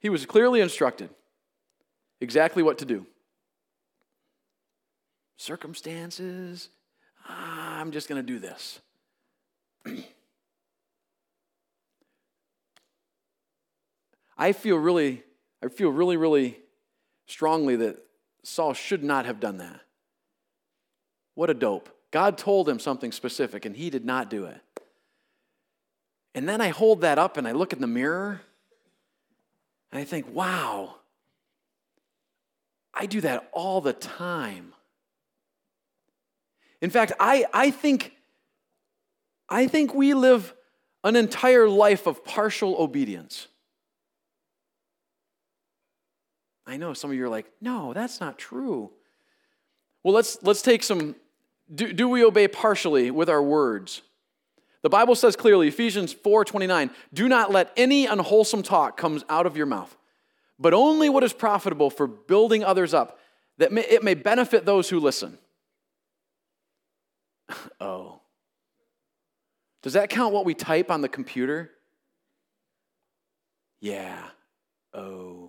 He 0.00 0.10
was 0.10 0.26
clearly 0.26 0.60
instructed 0.60 1.08
exactly 2.20 2.62
what 2.62 2.78
to 2.78 2.84
do. 2.84 3.06
Circumstances, 5.38 6.68
ah, 7.26 7.80
I'm 7.80 7.92
just 7.92 8.08
going 8.08 8.20
to 8.20 8.26
do 8.26 8.38
this. 8.38 8.80
I 14.36 14.52
feel 14.52 14.76
really, 14.76 15.22
I 15.62 15.68
feel 15.68 15.90
really, 15.90 16.16
really 16.16 16.58
strongly 17.26 17.76
that 17.76 17.98
Saul 18.42 18.74
should 18.74 19.02
not 19.02 19.26
have 19.26 19.40
done 19.40 19.58
that. 19.58 19.80
What 21.34 21.50
a 21.50 21.54
dope. 21.54 21.88
God 22.10 22.38
told 22.38 22.68
him 22.68 22.78
something 22.78 23.12
specific 23.12 23.64
and 23.64 23.74
he 23.74 23.90
did 23.90 24.04
not 24.04 24.30
do 24.30 24.44
it. 24.44 24.60
And 26.34 26.48
then 26.48 26.60
I 26.60 26.68
hold 26.68 27.00
that 27.02 27.18
up 27.18 27.36
and 27.36 27.46
I 27.46 27.52
look 27.52 27.72
in 27.72 27.80
the 27.80 27.86
mirror 27.86 28.40
and 29.90 30.00
I 30.00 30.04
think, 30.04 30.32
wow, 30.32 30.96
I 32.92 33.06
do 33.06 33.20
that 33.22 33.48
all 33.52 33.80
the 33.80 33.92
time. 33.92 34.74
In 36.80 36.90
fact, 36.90 37.12
I, 37.18 37.46
I 37.52 37.70
think 37.70 38.12
I 39.48 39.66
think 39.66 39.94
we 39.94 40.14
live 40.14 40.54
an 41.02 41.16
entire 41.16 41.68
life 41.68 42.06
of 42.06 42.24
partial 42.24 42.76
obedience. 42.76 43.48
I 46.66 46.76
know 46.76 46.94
some 46.94 47.10
of 47.10 47.16
you 47.16 47.24
are 47.24 47.28
like, 47.28 47.46
no, 47.60 47.92
that's 47.92 48.20
not 48.20 48.38
true. 48.38 48.90
Well, 50.02 50.14
let's, 50.14 50.42
let's 50.42 50.62
take 50.62 50.82
some. 50.82 51.16
Do, 51.74 51.92
do 51.92 52.08
we 52.08 52.24
obey 52.24 52.48
partially 52.48 53.10
with 53.10 53.28
our 53.28 53.42
words? 53.42 54.02
The 54.82 54.90
Bible 54.90 55.14
says 55.14 55.34
clearly, 55.34 55.68
Ephesians 55.68 56.12
4 56.12 56.44
29, 56.44 56.90
do 57.12 57.26
not 57.26 57.50
let 57.50 57.72
any 57.76 58.06
unwholesome 58.06 58.62
talk 58.62 58.98
comes 58.98 59.24
out 59.30 59.46
of 59.46 59.56
your 59.56 59.66
mouth, 59.66 59.96
but 60.58 60.74
only 60.74 61.08
what 61.08 61.24
is 61.24 61.32
profitable 61.32 61.88
for 61.88 62.06
building 62.06 62.62
others 62.62 62.92
up, 62.92 63.18
that 63.56 63.72
may, 63.72 63.82
it 63.82 64.02
may 64.02 64.12
benefit 64.12 64.66
those 64.66 64.90
who 64.90 65.00
listen. 65.00 65.38
oh. 67.80 68.20
Does 69.82 69.94
that 69.94 70.10
count 70.10 70.34
what 70.34 70.44
we 70.44 70.54
type 70.54 70.90
on 70.90 71.00
the 71.00 71.08
computer? 71.08 71.70
Yeah. 73.80 74.22
Oh. 74.92 75.43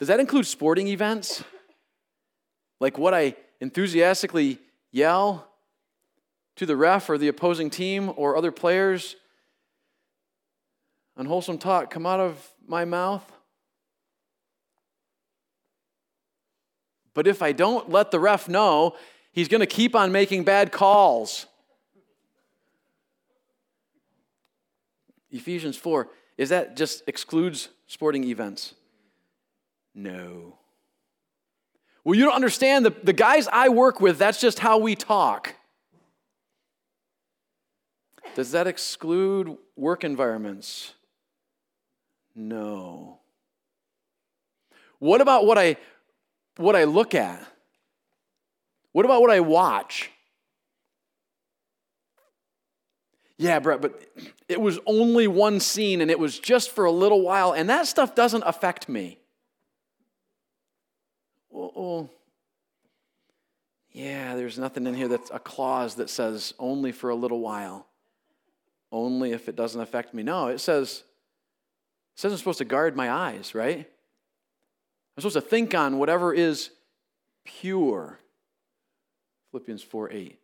Does 0.00 0.08
that 0.08 0.18
include 0.18 0.46
sporting 0.46 0.88
events? 0.88 1.44
Like 2.80 2.96
what 2.96 3.12
I 3.12 3.36
enthusiastically 3.60 4.58
yell 4.90 5.46
to 6.56 6.64
the 6.64 6.74
ref 6.74 7.10
or 7.10 7.18
the 7.18 7.28
opposing 7.28 7.68
team 7.68 8.10
or 8.16 8.34
other 8.34 8.50
players? 8.50 9.16
Unwholesome 11.18 11.58
talk 11.58 11.90
come 11.90 12.06
out 12.06 12.18
of 12.18 12.50
my 12.66 12.86
mouth? 12.86 13.30
But 17.12 17.26
if 17.26 17.42
I 17.42 17.52
don't 17.52 17.90
let 17.90 18.10
the 18.10 18.18
ref 18.18 18.48
know, 18.48 18.96
he's 19.32 19.48
going 19.48 19.60
to 19.60 19.66
keep 19.66 19.94
on 19.94 20.12
making 20.12 20.44
bad 20.44 20.72
calls. 20.72 21.44
Ephesians 25.30 25.76
4, 25.76 26.08
is 26.38 26.48
that 26.48 26.74
just 26.74 27.02
excludes 27.06 27.68
sporting 27.86 28.24
events? 28.24 28.74
No. 29.94 30.58
Well, 32.04 32.14
you 32.14 32.24
don't 32.24 32.34
understand. 32.34 32.86
The, 32.86 32.94
the 33.02 33.12
guys 33.12 33.48
I 33.52 33.68
work 33.68 34.00
with, 34.00 34.18
that's 34.18 34.40
just 34.40 34.58
how 34.58 34.78
we 34.78 34.94
talk. 34.94 35.54
Does 38.34 38.52
that 38.52 38.66
exclude 38.66 39.56
work 39.76 40.04
environments? 40.04 40.94
No. 42.34 43.18
What 44.98 45.20
about 45.20 45.46
what 45.46 45.58
I 45.58 45.76
what 46.56 46.76
I 46.76 46.84
look 46.84 47.14
at? 47.14 47.44
What 48.92 49.04
about 49.04 49.20
what 49.20 49.30
I 49.30 49.40
watch? 49.40 50.10
Yeah, 53.38 53.58
Brett, 53.58 53.80
but 53.80 54.04
it 54.48 54.60
was 54.60 54.78
only 54.84 55.26
one 55.26 55.60
scene 55.60 56.02
and 56.02 56.10
it 56.10 56.18
was 56.18 56.38
just 56.38 56.70
for 56.70 56.84
a 56.84 56.92
little 56.92 57.22
while, 57.22 57.52
and 57.52 57.70
that 57.70 57.86
stuff 57.86 58.14
doesn't 58.14 58.42
affect 58.42 58.88
me. 58.88 59.19
Well, 61.60 62.10
yeah, 63.92 64.34
there's 64.34 64.58
nothing 64.58 64.86
in 64.86 64.94
here 64.94 65.08
that's 65.08 65.30
a 65.30 65.38
clause 65.38 65.96
that 65.96 66.08
says 66.08 66.54
only 66.58 66.90
for 66.90 67.10
a 67.10 67.14
little 67.14 67.40
while, 67.40 67.86
only 68.90 69.32
if 69.32 69.48
it 69.48 69.56
doesn't 69.56 69.80
affect 69.80 70.14
me. 70.14 70.22
No, 70.22 70.46
it 70.46 70.60
says, 70.60 71.02
it 72.14 72.20
says 72.20 72.32
I'm 72.32 72.38
supposed 72.38 72.58
to 72.58 72.64
guard 72.64 72.96
my 72.96 73.10
eyes, 73.10 73.54
right? 73.54 73.78
I'm 73.78 75.20
supposed 75.20 75.34
to 75.34 75.40
think 75.42 75.74
on 75.74 75.98
whatever 75.98 76.32
is 76.32 76.70
pure. 77.44 78.18
Philippians 79.50 79.82
4 79.82 80.12
8. 80.12 80.38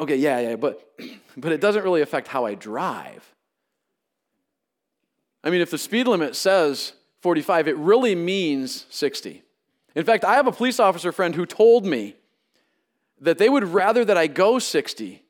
Okay, 0.00 0.16
yeah, 0.16 0.40
yeah, 0.40 0.56
but, 0.56 0.90
but 1.36 1.52
it 1.52 1.60
doesn't 1.60 1.84
really 1.84 2.02
affect 2.02 2.26
how 2.26 2.46
I 2.46 2.54
drive. 2.54 3.32
I 5.44 5.50
mean, 5.50 5.60
if 5.60 5.70
the 5.70 5.78
speed 5.78 6.08
limit 6.08 6.34
says 6.34 6.94
45, 7.24 7.68
it 7.68 7.76
really 7.78 8.14
means 8.14 8.84
60. 8.90 9.42
In 9.94 10.04
fact, 10.04 10.26
I 10.26 10.34
have 10.34 10.46
a 10.46 10.52
police 10.52 10.78
officer 10.78 11.10
friend 11.10 11.34
who 11.34 11.46
told 11.46 11.86
me 11.86 12.16
that 13.18 13.38
they 13.38 13.48
would 13.48 13.64
rather 13.64 14.04
that 14.04 14.18
I 14.18 14.26
go 14.26 14.58
60 14.58 15.24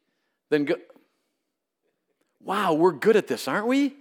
than 0.48 0.64
go. 0.64 0.74
Wow, 2.40 2.72
we're 2.72 2.90
good 2.90 3.14
at 3.14 3.28
this, 3.28 3.46
aren't 3.46 3.68
we? 3.68 3.94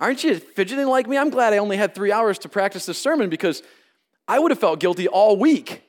Aren't 0.00 0.24
you 0.24 0.38
fidgeting 0.38 0.86
like 0.86 1.06
me? 1.06 1.18
I'm 1.18 1.28
glad 1.28 1.52
I 1.52 1.58
only 1.58 1.76
had 1.76 1.94
three 1.94 2.10
hours 2.10 2.38
to 2.38 2.48
practice 2.48 2.86
this 2.86 2.96
sermon 2.96 3.28
because 3.28 3.62
I 4.26 4.38
would 4.38 4.50
have 4.50 4.58
felt 4.58 4.80
guilty 4.80 5.08
all 5.08 5.36
week. 5.36 5.82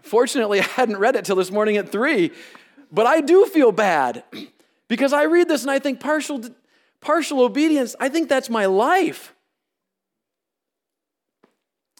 Fortunately, 0.00 0.60
I 0.60 0.62
hadn't 0.62 0.98
read 0.98 1.16
it 1.16 1.24
till 1.24 1.34
this 1.34 1.50
morning 1.50 1.76
at 1.76 1.90
three, 1.90 2.30
but 2.92 3.08
I 3.08 3.20
do 3.20 3.46
feel 3.46 3.72
bad 3.72 4.22
because 4.86 5.12
I 5.12 5.24
read 5.24 5.48
this 5.48 5.62
and 5.62 5.72
I 5.72 5.80
think 5.80 5.98
partial, 5.98 6.44
partial 7.00 7.40
obedience, 7.40 7.96
I 7.98 8.08
think 8.08 8.28
that's 8.28 8.48
my 8.48 8.66
life. 8.66 9.32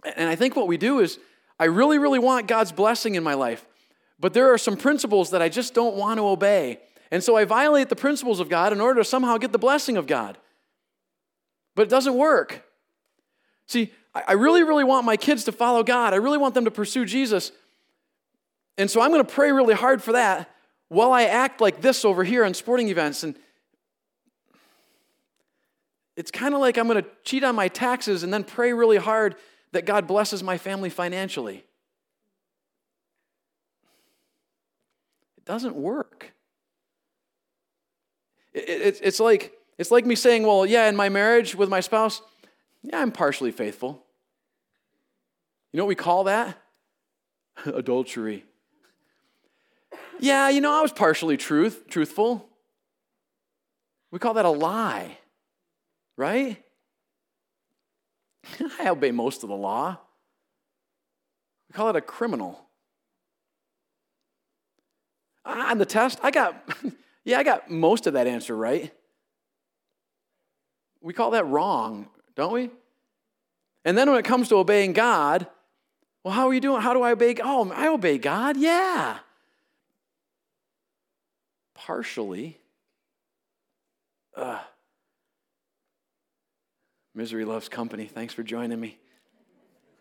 And 0.05 0.29
I 0.29 0.37
think 0.37 0.57
what 0.57 0.69
we 0.69 0.77
do 0.77 1.01
is, 1.01 1.19
I 1.59 1.65
really, 1.65 1.99
really 1.99 2.19
want 2.19 2.49
God's 2.49 2.73
blessing 2.73 3.15
in 3.15 3.23
my 3.23 3.35
life, 3.35 3.65
but 4.21 4.35
there 4.35 4.53
are 4.53 4.59
some 4.59 4.77
principles 4.77 5.31
that 5.31 5.41
I 5.41 5.49
just 5.49 5.75
don't 5.75 5.97
want 5.97 6.19
to 6.19 6.27
obey. 6.27 6.81
And 7.11 7.23
so 7.23 7.37
I 7.37 7.45
violate 7.45 7.89
the 7.89 7.97
principles 7.97 8.41
of 8.41 8.49
God 8.49 8.73
in 8.73 8.81
order 8.81 9.01
to 9.01 9.05
somehow 9.05 9.39
get 9.39 9.53
the 9.53 9.59
blessing 9.59 9.97
of 9.97 10.07
God. 10.07 10.39
But 11.75 11.83
it 11.83 11.89
doesn't 11.89 12.15
work. 12.15 12.65
See, 13.67 13.93
I 14.15 14.33
really, 14.33 14.63
really 14.63 14.85
want 14.85 15.05
my 15.05 15.17
kids 15.17 15.45
to 15.45 15.53
follow 15.53 15.83
God. 15.83 16.15
I 16.15 16.17
really 16.17 16.39
want 16.39 16.55
them 16.55 16.65
to 16.65 16.71
pursue 16.71 17.05
Jesus. 17.05 17.53
And 18.79 18.91
so 18.91 19.01
I'm 19.01 19.11
going 19.11 19.25
to 19.25 19.33
pray 19.33 19.53
really 19.53 19.75
hard 19.75 20.03
for 20.03 20.13
that 20.13 20.51
while 20.89 21.13
I 21.13 21.25
act 21.25 21.61
like 21.61 21.81
this 21.81 22.05
over 22.05 22.25
here 22.25 22.45
on 22.45 22.55
sporting 22.55 22.89
events. 22.89 23.23
And 23.25 23.35
it's 26.17 26.31
kind 26.31 26.55
of 26.55 26.61
like 26.61 26.79
I'm 26.79 26.89
going 26.89 27.03
to 27.03 27.09
cheat 27.25 27.45
on 27.45 27.55
my 27.55 27.69
taxes 27.69 28.23
and 28.23 28.33
then 28.33 28.45
pray 28.45 28.73
really 28.73 28.97
hard 28.97 29.37
that 29.73 29.85
God 29.85 30.07
blesses 30.07 30.43
my 30.43 30.59
family 30.59 30.91
financially. 30.91 31.65
It 35.37 35.45
doesn't 35.45 35.77
work. 35.77 36.33
It's 38.55 39.21
like, 39.21 39.53
it's 39.77 39.91
like 39.91 40.07
me 40.07 40.15
saying, 40.15 40.45
well, 40.47 40.65
yeah, 40.65 40.89
in 40.89 40.97
my 40.97 41.11
marriage 41.11 41.55
with 41.55 41.69
my 41.69 41.81
spouse, 41.81 42.23
yeah, 42.83 43.01
I'm 43.01 43.13
partially 43.13 43.53
faithful. 43.53 44.03
You 45.73 45.79
know 45.79 45.85
what 45.85 45.89
we 45.89 45.95
call 45.95 46.25
that? 46.25 46.57
Adultery. 47.67 48.45
Yeah, 50.19 50.49
you 50.49 50.61
know, 50.61 50.73
I 50.73 50.81
was 50.81 50.93
partially 50.93 51.37
truth, 51.37 51.85
truthful. 51.89 52.49
We 54.11 54.19
call 54.19 54.35
that 54.35 54.47
a 54.47 54.51
lie, 54.51 55.19
right? 56.17 56.63
I 58.81 58.89
obey 58.89 59.11
most 59.11 59.43
of 59.43 59.49
the 59.49 59.57
law. 59.57 59.99
We 61.69 61.75
call 61.75 61.89
it 61.91 61.97
a 61.97 62.01
criminal. 62.01 62.61
On 65.45 65.79
the 65.79 65.87
test, 65.87 66.19
I 66.23 66.31
got, 66.31 66.57
yeah, 67.25 67.39
I 67.39 67.43
got 67.43 67.71
most 67.71 68.07
of 68.07 68.15
that 68.15 68.27
answer 68.27 68.57
right. 68.57 68.93
We 71.01 71.13
call 71.13 71.31
that 71.33 71.47
wrong, 71.47 72.09
don't 72.35 72.53
we? 72.53 72.71
And 73.85 73.97
then 73.97 74.11
when 74.11 74.19
it 74.19 74.25
comes 74.25 74.49
to 74.49 74.57
obeying 74.57 74.93
God, 74.93 75.47
well, 76.25 76.35
how 76.35 76.49
are 76.49 76.55
you 76.55 76.61
doing? 76.61 76.83
How 76.83 76.93
do 76.93 77.03
I 77.03 77.13
obey? 77.13 77.37
Oh, 77.41 77.71
I 77.71 77.87
obey 77.87 78.19
God. 78.19 78.57
Yeah. 78.57 79.19
Partially. 81.75 82.59
Ugh. 84.35 84.61
Misery 87.17 87.47
loves 87.47 87.69
company. 87.71 88.05
Thanks 88.05 88.35
for 88.35 88.43
joining 88.43 88.79
me. 88.79 88.99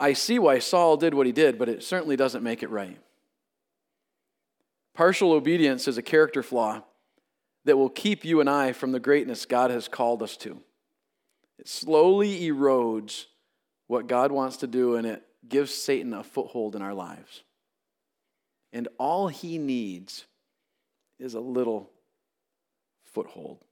I 0.00 0.12
see 0.12 0.38
why 0.38 0.60
Saul 0.60 0.96
did 0.96 1.14
what 1.14 1.26
he 1.26 1.32
did, 1.32 1.58
but 1.58 1.68
it 1.68 1.82
certainly 1.82 2.14
doesn't 2.14 2.44
make 2.44 2.62
it 2.62 2.70
right. 2.70 2.96
Partial 4.94 5.32
obedience 5.32 5.88
is 5.88 5.98
a 5.98 6.02
character 6.02 6.44
flaw 6.44 6.84
that 7.64 7.76
will 7.76 7.88
keep 7.88 8.24
you 8.24 8.38
and 8.40 8.48
I 8.48 8.70
from 8.70 8.92
the 8.92 9.00
greatness 9.00 9.44
God 9.44 9.72
has 9.72 9.88
called 9.88 10.22
us 10.22 10.36
to. 10.38 10.60
It 11.58 11.66
slowly 11.66 12.48
erodes 12.48 13.24
what 13.88 14.06
God 14.06 14.30
wants 14.30 14.58
to 14.58 14.68
do, 14.68 14.94
and 14.94 15.08
it 15.08 15.24
gives 15.48 15.74
Satan 15.74 16.14
a 16.14 16.22
foothold 16.22 16.76
in 16.76 16.82
our 16.82 16.94
lives. 16.94 17.42
And 18.72 18.86
all 18.96 19.26
he 19.26 19.58
needs 19.58 20.24
is 21.18 21.34
a 21.34 21.40
little 21.40 21.90
foothold. 23.04 23.64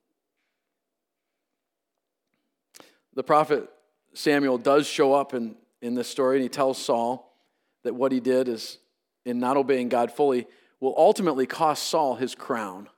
The 3.16 3.24
prophet 3.24 3.68
Samuel 4.12 4.58
does 4.58 4.86
show 4.86 5.14
up 5.14 5.34
in, 5.34 5.56
in 5.82 5.94
this 5.94 6.06
story, 6.06 6.36
and 6.36 6.42
he 6.42 6.48
tells 6.48 6.78
Saul 6.78 7.34
that 7.82 7.94
what 7.94 8.12
he 8.12 8.20
did 8.20 8.46
is, 8.46 8.78
in 9.24 9.40
not 9.40 9.56
obeying 9.56 9.88
God 9.88 10.12
fully, 10.12 10.46
will 10.80 10.94
ultimately 10.96 11.46
cost 11.46 11.84
Saul 11.84 12.14
his 12.14 12.34
crown. 12.34 12.88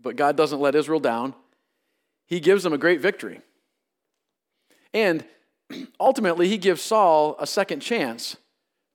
But 0.00 0.16
God 0.16 0.36
doesn't 0.36 0.60
let 0.60 0.74
Israel 0.74 1.00
down. 1.00 1.34
He 2.26 2.38
gives 2.38 2.62
them 2.62 2.72
a 2.72 2.78
great 2.78 3.00
victory. 3.00 3.40
And 4.92 5.24
ultimately, 6.00 6.48
he 6.48 6.56
gives 6.56 6.82
Saul 6.82 7.36
a 7.40 7.46
second 7.46 7.80
chance 7.80 8.36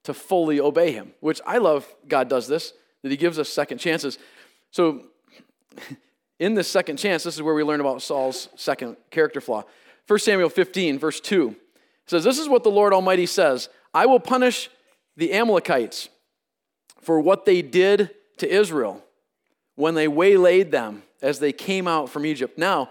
to 0.04 0.14
fully 0.14 0.58
obey 0.58 0.92
him, 0.92 1.12
which 1.20 1.42
I 1.46 1.58
love 1.58 1.86
God 2.08 2.28
does 2.28 2.48
this, 2.48 2.72
that 3.02 3.10
he 3.10 3.18
gives 3.18 3.38
us 3.38 3.50
second 3.50 3.78
chances. 3.78 4.18
So, 4.70 5.04
in 6.40 6.54
this 6.54 6.68
second 6.68 6.96
chance, 6.96 7.22
this 7.22 7.36
is 7.36 7.42
where 7.42 7.54
we 7.54 7.62
learn 7.62 7.80
about 7.80 8.02
Saul's 8.02 8.48
second 8.56 8.96
character 9.10 9.40
flaw. 9.40 9.62
1 10.08 10.18
Samuel 10.18 10.48
15, 10.48 10.98
verse 10.98 11.20
2 11.20 11.54
says, 12.06 12.24
This 12.24 12.38
is 12.38 12.48
what 12.48 12.64
the 12.64 12.70
Lord 12.70 12.92
Almighty 12.92 13.26
says 13.26 13.68
I 13.94 14.06
will 14.06 14.18
punish 14.18 14.70
the 15.16 15.34
Amalekites 15.34 16.08
for 17.02 17.20
what 17.20 17.44
they 17.44 17.62
did 17.62 18.10
to 18.38 18.48
Israel 18.50 19.04
when 19.76 19.94
they 19.94 20.08
waylaid 20.08 20.72
them 20.72 21.02
as 21.22 21.38
they 21.38 21.52
came 21.52 21.86
out 21.86 22.08
from 22.08 22.24
Egypt. 22.24 22.58
Now, 22.58 22.90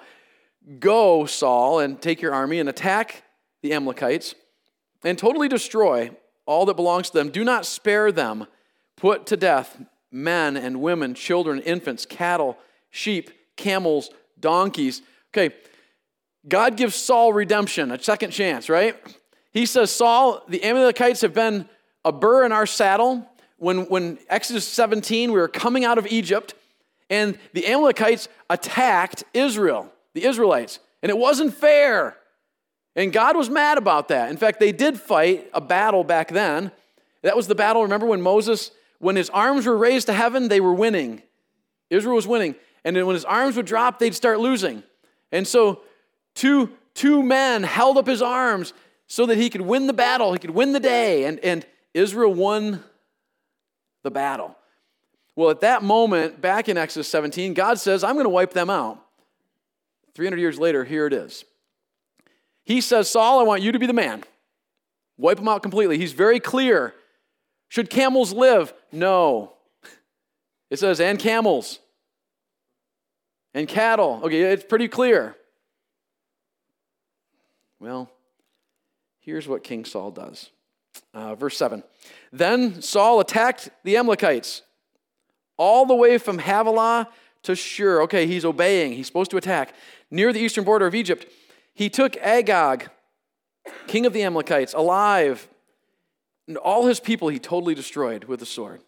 go, 0.80 1.26
Saul, 1.26 1.80
and 1.80 2.00
take 2.00 2.22
your 2.22 2.34
army 2.34 2.60
and 2.60 2.70
attack 2.70 3.24
the 3.64 3.74
Amalekites 3.74 4.36
and 5.04 5.18
totally 5.18 5.48
destroy 5.48 6.12
all 6.46 6.68
that 6.68 6.76
belongs 6.76 7.10
to 7.10 7.18
them. 7.18 7.30
Do 7.30 7.44
not 7.44 7.66
spare 7.66 8.12
them. 8.12 8.46
Put 8.96 9.26
to 9.28 9.38
death 9.38 9.82
men 10.12 10.58
and 10.58 10.82
women, 10.82 11.14
children, 11.14 11.62
infants, 11.62 12.06
cattle, 12.06 12.58
sheep, 12.90 13.32
camels, 13.60 14.10
donkeys. 14.40 15.04
Okay, 15.32 15.54
God 16.48 16.78
gives 16.78 16.96
Saul 16.96 17.34
redemption, 17.34 17.92
a 17.92 18.02
second 18.02 18.32
chance, 18.32 18.70
right? 18.70 18.96
He 19.52 19.66
says, 19.66 19.92
Saul, 19.92 20.44
the 20.48 20.64
Amalekites 20.64 21.22
have 21.22 21.34
been 21.34 21.68
a 22.04 22.12
burr 22.12 22.46
in 22.46 22.52
our 22.52 22.66
saddle. 22.66 23.28
When, 23.58 23.86
when 23.88 24.18
Exodus 24.30 24.68
17, 24.68 25.32
we 25.32 25.40
were 25.40 25.48
coming 25.48 25.84
out 25.84 25.98
of 25.98 26.08
Egypt, 26.08 26.54
and 27.10 27.38
the 27.54 27.68
Amalekites 27.68 28.30
attacked 28.50 29.24
Israel, 29.34 29.92
the 30.14 30.24
Israelites, 30.24 30.80
and 31.04 31.10
it 31.10 31.18
wasn't 31.18 31.54
fair. 31.54 32.16
And 32.96 33.12
God 33.12 33.36
was 33.36 33.50
mad 33.50 33.78
about 33.78 34.08
that. 34.08 34.30
In 34.30 34.38
fact, 34.38 34.60
they 34.60 34.72
did 34.72 35.00
fight 35.00 35.50
a 35.54 35.62
battle 35.62 36.04
back 36.04 36.30
then. 36.30 36.72
That 37.22 37.36
was 37.36 37.48
the 37.48 37.56
battle, 37.56 37.84
remember, 37.84 38.06
when 38.06 38.22
Moses, 38.22 38.72
when 39.00 39.16
his 39.16 39.30
arms 39.30 39.66
were 39.66 39.78
raised 39.78 40.08
to 40.08 40.14
heaven, 40.14 40.48
they 40.48 40.62
were 40.62 40.74
winning. 40.74 41.22
Israel 41.90 42.16
was 42.16 42.28
winning. 42.28 42.56
And 42.84 42.96
then 42.96 43.06
when 43.06 43.14
his 43.14 43.26
arms 43.26 43.56
would 43.56 43.66
drop, 43.66 44.00
they'd 44.00 44.16
start 44.16 44.40
losing. 44.40 44.84
And 45.32 45.48
so 45.48 45.82
two, 46.36 46.72
two 46.94 47.22
men 47.24 47.64
held 47.64 47.98
up 47.98 48.08
his 48.08 48.22
arms 48.22 48.74
so 49.08 49.26
that 49.26 49.38
he 49.38 49.50
could 49.50 49.62
win 49.62 49.88
the 49.88 49.94
battle, 49.94 50.34
he 50.34 50.40
could 50.40 50.52
win 50.52 50.72
the 50.72 50.80
day. 50.80 51.26
And, 51.26 51.40
and 51.40 51.66
Israel 51.94 52.34
won 52.34 52.84
the 54.04 54.12
battle. 54.12 54.56
Well, 55.36 55.50
at 55.50 55.62
that 55.62 55.84
moment, 55.84 56.42
back 56.42 56.70
in 56.70 56.78
Exodus 56.78 57.08
17, 57.10 57.54
God 57.54 57.80
says, 57.80 58.04
I'm 58.04 58.16
going 58.16 58.26
to 58.26 58.30
wipe 58.30 58.54
them 58.54 58.70
out. 58.70 59.04
300 60.16 60.38
years 60.38 60.60
later, 60.60 60.84
here 60.84 61.08
it 61.08 61.14
is. 61.14 61.46
He 62.66 62.82
says, 62.82 63.10
Saul, 63.10 63.40
I 63.40 63.44
want 63.44 63.62
you 63.62 63.72
to 63.72 63.80
be 63.80 63.88
the 63.88 63.94
man. 63.94 64.24
Wipe 65.18 65.38
them 65.38 65.48
out 65.48 65.64
completely. 65.64 65.98
He's 65.98 66.14
very 66.14 66.40
clear. 66.40 66.94
Should 67.70 67.90
camels 67.90 68.34
live? 68.34 68.74
No. 68.92 69.54
It 70.70 70.78
says, 70.78 71.00
and 71.00 71.18
camels. 71.18 71.80
And 73.54 73.68
cattle. 73.68 74.22
Okay, 74.24 74.42
it's 74.42 74.64
pretty 74.64 74.88
clear. 74.88 75.36
Well, 77.80 78.10
here's 79.20 79.48
what 79.48 79.64
King 79.64 79.86
Saul 79.86 80.12
does. 80.12 80.50
Uh, 81.14 81.36
verse 81.36 81.58
7. 81.58 81.84
Then 82.32 82.82
Saul 82.82 83.20
attacked 83.20 83.70
the 83.84 83.98
Amalekites 83.98 84.64
all 85.58 85.86
the 85.86 85.96
way 85.96 86.18
from 86.18 86.40
Havilah 86.40 87.10
to 87.44 87.56
Shur. 87.56 88.02
Okay, 88.04 88.28
he's 88.28 88.46
obeying. 88.46 88.94
He's 88.94 89.08
supposed 89.08 89.32
to 89.32 89.38
attack. 89.38 89.74
Near 90.12 90.34
the 90.34 90.40
eastern 90.40 90.64
border 90.64 90.88
of 90.88 90.96
Egypt, 90.96 91.26
he 91.74 91.90
took 91.90 92.18
Agag, 92.18 92.90
king 93.88 94.06
of 94.06 94.14
the 94.14 94.24
Amalekites, 94.24 94.74
alive, 94.74 95.48
and 96.48 96.58
all 96.58 96.88
his 96.88 97.00
people 97.00 97.30
he 97.30 97.40
totally 97.40 97.76
destroyed 97.76 98.26
with 98.26 98.40
the 98.40 98.46
sword. 98.46 98.82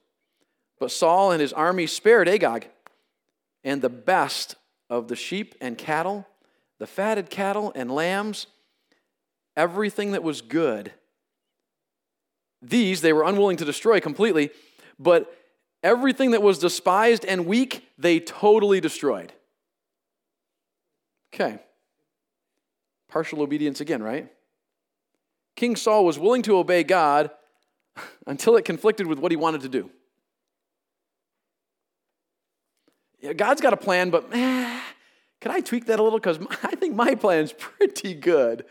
But 0.80 0.91
Saul 0.91 1.32
and 1.32 1.39
his 1.39 1.54
army 1.54 1.88
spared 1.88 2.28
Agag 2.28 2.67
and 3.63 3.82
the 3.82 3.89
best 3.89 4.56
of 4.89 5.08
the 5.08 5.15
sheep 5.15 5.56
and 5.62 5.78
cattle, 5.78 6.28
the 6.80 6.88
fatted 6.88 7.30
cattle 7.30 7.71
and 7.76 7.91
lambs, 7.91 8.47
everything 9.56 10.12
that 10.12 10.24
was 10.24 10.41
good. 10.41 10.91
These 12.62 13.02
they 13.02 13.13
were 13.13 13.24
unwilling 13.24 13.58
to 13.58 13.65
destroy 13.65 14.00
completely, 14.00 14.52
but 15.00 15.36
Everything 15.84 16.32
that 16.32 16.43
was 16.43 16.60
despised 16.60 17.26
and 17.26 17.47
weak, 17.47 17.88
they 17.97 18.19
totally 18.19 18.80
destroyed. 18.80 19.34
Okay. 21.34 21.60
Partial 23.10 23.41
obedience 23.41 23.82
again, 23.82 24.04
right? 24.04 24.32
King 25.56 25.76
Saul 25.76 26.06
was 26.06 26.19
willing 26.19 26.43
to 26.43 26.58
obey 26.58 26.84
God 26.84 27.32
until 28.28 28.56
it 28.58 28.65
conflicted 28.65 29.08
with 29.08 29.17
what 29.17 29.32
he 29.32 29.36
wanted 29.36 29.62
to 29.62 29.69
do. 29.69 29.89
Yeah, 33.11 33.11
God's 33.36 33.62
got 33.62 33.74
a 33.74 33.78
plan, 33.78 34.10
but 34.10 34.26
eh, 34.32 34.80
can 35.40 35.52
I 35.52 35.60
tweak 35.60 35.86
that 35.88 36.00
a 36.00 36.04
little? 36.04 36.20
Because 36.20 36.40
I 36.64 36.76
think 36.76 36.96
my 36.96 37.16
plan's 37.16 37.54
pretty 37.58 38.14
good. 38.14 38.66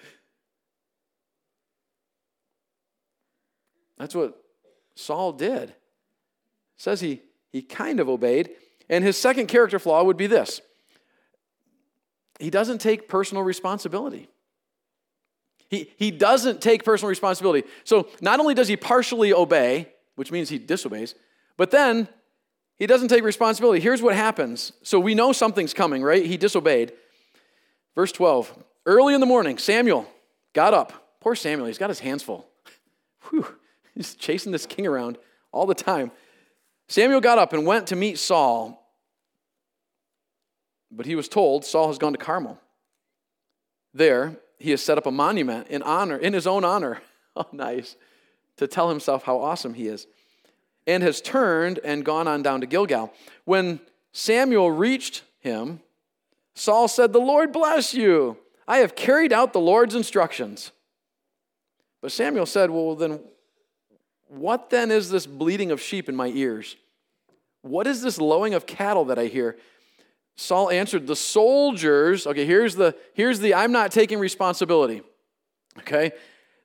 That's 3.98 4.14
what 4.14 4.42
Saul 4.94 5.32
did 5.32 5.74
says 6.80 7.02
he, 7.02 7.20
he 7.52 7.60
kind 7.60 8.00
of 8.00 8.08
obeyed. 8.08 8.50
And 8.88 9.04
his 9.04 9.16
second 9.18 9.48
character 9.48 9.78
flaw 9.78 10.02
would 10.02 10.16
be 10.16 10.26
this 10.26 10.60
he 12.38 12.48
doesn't 12.48 12.78
take 12.78 13.06
personal 13.06 13.42
responsibility. 13.42 14.28
He, 15.68 15.92
he 15.98 16.10
doesn't 16.10 16.62
take 16.62 16.84
personal 16.84 17.10
responsibility. 17.10 17.68
So 17.84 18.08
not 18.22 18.40
only 18.40 18.54
does 18.54 18.66
he 18.66 18.76
partially 18.76 19.32
obey, 19.32 19.92
which 20.16 20.32
means 20.32 20.48
he 20.48 20.58
disobeys, 20.58 21.14
but 21.58 21.70
then 21.70 22.08
he 22.80 22.86
doesn't 22.86 23.08
take 23.08 23.22
responsibility. 23.22 23.78
Here's 23.78 24.00
what 24.00 24.16
happens. 24.16 24.72
So 24.82 24.98
we 24.98 25.14
know 25.14 25.32
something's 25.32 25.74
coming, 25.74 26.02
right? 26.02 26.24
He 26.24 26.38
disobeyed. 26.38 26.94
Verse 27.94 28.10
12 28.10 28.58
Early 28.86 29.12
in 29.12 29.20
the 29.20 29.26
morning, 29.26 29.58
Samuel 29.58 30.08
got 30.54 30.72
up. 30.72 31.14
Poor 31.20 31.36
Samuel, 31.36 31.66
he's 31.66 31.76
got 31.76 31.90
his 31.90 32.00
hands 32.00 32.22
full. 32.22 32.48
Whew, 33.28 33.46
he's 33.94 34.14
chasing 34.14 34.50
this 34.50 34.64
king 34.64 34.86
around 34.86 35.18
all 35.52 35.66
the 35.66 35.74
time. 35.74 36.10
Samuel 36.88 37.20
got 37.20 37.38
up 37.38 37.52
and 37.52 37.66
went 37.66 37.88
to 37.88 37.96
meet 37.96 38.18
Saul, 38.18 38.82
but 40.90 41.04
he 41.04 41.14
was 41.14 41.28
told 41.28 41.66
Saul 41.66 41.88
has 41.88 41.98
gone 41.98 42.12
to 42.12 42.18
Carmel. 42.18 42.58
There, 43.92 44.38
he 44.58 44.70
has 44.70 44.80
set 44.80 44.96
up 44.96 45.04
a 45.04 45.10
monument 45.10 45.68
in 45.68 45.82
honor, 45.82 46.16
in 46.16 46.32
his 46.32 46.46
own 46.46 46.64
honor. 46.64 47.02
Oh, 47.36 47.46
nice. 47.52 47.94
To 48.56 48.66
tell 48.66 48.88
himself 48.88 49.22
how 49.22 49.38
awesome 49.38 49.74
he 49.74 49.86
is. 49.86 50.08
And 50.86 51.02
has 51.02 51.20
turned 51.20 51.78
and 51.84 52.04
gone 52.04 52.26
on 52.26 52.42
down 52.42 52.60
to 52.62 52.66
Gilgal. 52.66 53.12
When 53.44 53.80
Samuel 54.12 54.70
reached 54.70 55.22
him, 55.38 55.80
Saul 56.54 56.88
said, 56.88 57.12
The 57.12 57.20
Lord 57.20 57.52
bless 57.52 57.94
you. 57.94 58.36
I 58.66 58.78
have 58.78 58.94
carried 58.94 59.32
out 59.32 59.52
the 59.52 59.60
Lord's 59.60 59.94
instructions. 59.94 60.72
But 62.00 62.12
Samuel 62.12 62.46
said, 62.46 62.70
Well, 62.70 62.96
then, 62.96 63.20
what 64.28 64.70
then 64.70 64.90
is 64.90 65.10
this 65.10 65.26
bleating 65.26 65.70
of 65.70 65.80
sheep 65.80 66.08
in 66.08 66.16
my 66.16 66.28
ears? 66.28 66.76
What 67.62 67.86
is 67.86 68.02
this 68.02 68.18
lowing 68.18 68.54
of 68.54 68.66
cattle 68.66 69.04
that 69.06 69.18
I 69.18 69.26
hear? 69.26 69.56
Saul 70.36 70.70
answered, 70.70 71.06
The 71.06 71.16
soldiers, 71.16 72.26
okay, 72.26 72.46
here's 72.46 72.74
the 72.74 72.96
here's 73.14 73.40
the 73.40 73.54
I'm 73.54 73.72
not 73.72 73.92
taking 73.92 74.18
responsibility. 74.18 75.02
Okay? 75.78 76.12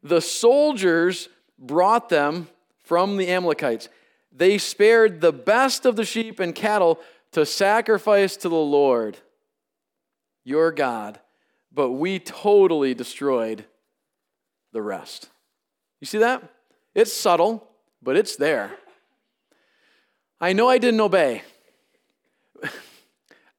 The 0.03 0.21
soldiers 0.21 1.29
brought 1.57 2.09
them 2.09 2.47
from 2.83 3.17
the 3.17 3.29
Amalekites. 3.29 3.89
They 4.37 4.57
spared 4.57 5.21
the 5.21 5.31
best 5.31 5.85
of 5.85 5.95
the 5.95 6.03
sheep 6.03 6.39
and 6.41 6.53
cattle 6.53 6.99
to 7.31 7.45
sacrifice 7.45 8.35
to 8.37 8.49
the 8.49 8.55
Lord, 8.55 9.17
your 10.43 10.71
God, 10.71 11.19
but 11.71 11.91
we 11.91 12.19
totally 12.19 12.93
destroyed 12.93 13.65
the 14.73 14.81
rest. 14.81 15.29
You 16.01 16.07
see 16.07 16.17
that? 16.17 16.43
It's 16.93 17.13
subtle, 17.13 17.65
but 18.01 18.17
it's 18.17 18.35
there. 18.35 18.71
I 20.41 20.51
know 20.51 20.67
I 20.69 20.79
didn't 20.79 20.99
obey 20.99 21.43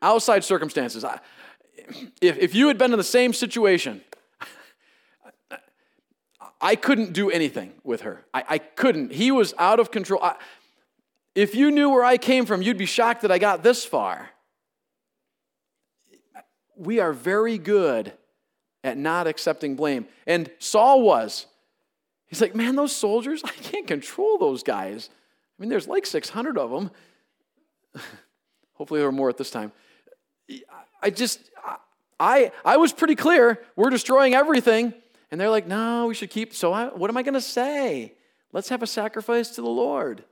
outside 0.03 0.45
circumstances. 0.45 1.05
If, 2.21 2.37
if 2.39 2.55
you 2.55 2.69
had 2.69 2.77
been 2.77 2.93
in 2.93 2.99
the 2.99 3.05
same 3.05 3.33
situation, 3.33 4.03
I 6.61 6.77
couldn't 6.77 7.13
do 7.13 7.31
anything 7.31 7.73
with 7.85 8.03
her. 8.03 8.25
I, 8.33 8.45
I 8.49 8.59
couldn't. 8.59 9.13
He 9.13 9.31
was 9.31 9.55
out 9.59 9.79
of 9.79 9.91
control. 9.91 10.23
I, 10.23 10.37
if 11.37 11.55
you 11.55 11.71
knew 11.71 11.91
where 11.91 12.03
I 12.03 12.17
came 12.17 12.47
from, 12.47 12.63
you'd 12.63 12.79
be 12.79 12.87
shocked 12.87 13.21
that 13.21 13.31
I 13.31 13.39
got 13.39 13.63
this 13.63 13.85
far. 13.85 14.31
We 16.75 16.99
are 16.99 17.13
very 17.13 17.59
good 17.59 18.13
at 18.83 18.97
not 18.97 19.27
accepting 19.27 19.77
blame. 19.77 20.07
And 20.27 20.51
Saul 20.59 21.03
was. 21.03 21.47
He's 22.27 22.41
like, 22.41 22.55
man, 22.55 22.75
those 22.75 22.97
soldiers, 22.97 23.43
I 23.45 23.51
can't 23.51 23.87
control 23.87 24.39
those 24.39 24.63
guys. 24.63 25.11
I 25.13 25.63
mean, 25.63 25.69
there's 25.69 25.87
like 25.87 26.07
600 26.07 26.57
of 26.57 26.71
them. 26.71 26.91
Hopefully, 28.75 29.01
there 29.01 29.09
are 29.09 29.13
more 29.13 29.29
at 29.29 29.37
this 29.37 29.51
time. 29.51 29.73
I 31.03 31.11
just, 31.11 31.51
I, 32.19 32.51
I 32.65 32.79
was 32.79 32.95
pretty 32.95 33.15
clear. 33.15 33.61
We're 33.77 33.91
destroying 33.91 34.35
everything. 34.35 34.95
And 35.31 35.39
they're 35.41 35.51
like, 35.51 35.67
no, 35.67 36.07
we 36.07 36.15
should 36.15 36.31
keep. 36.31 36.55
So 36.55 36.73
I, 36.73 36.87
what 36.87 37.11
am 37.11 37.17
I 37.19 37.23
going 37.23 37.35
to 37.35 37.41
say? 37.43 38.15
Let's 38.53 38.71
have 38.71 38.83
a 38.83 38.87
sacrifice 38.87 39.51
to 39.51 39.61
the 39.61 39.69
Lord. 39.69 40.25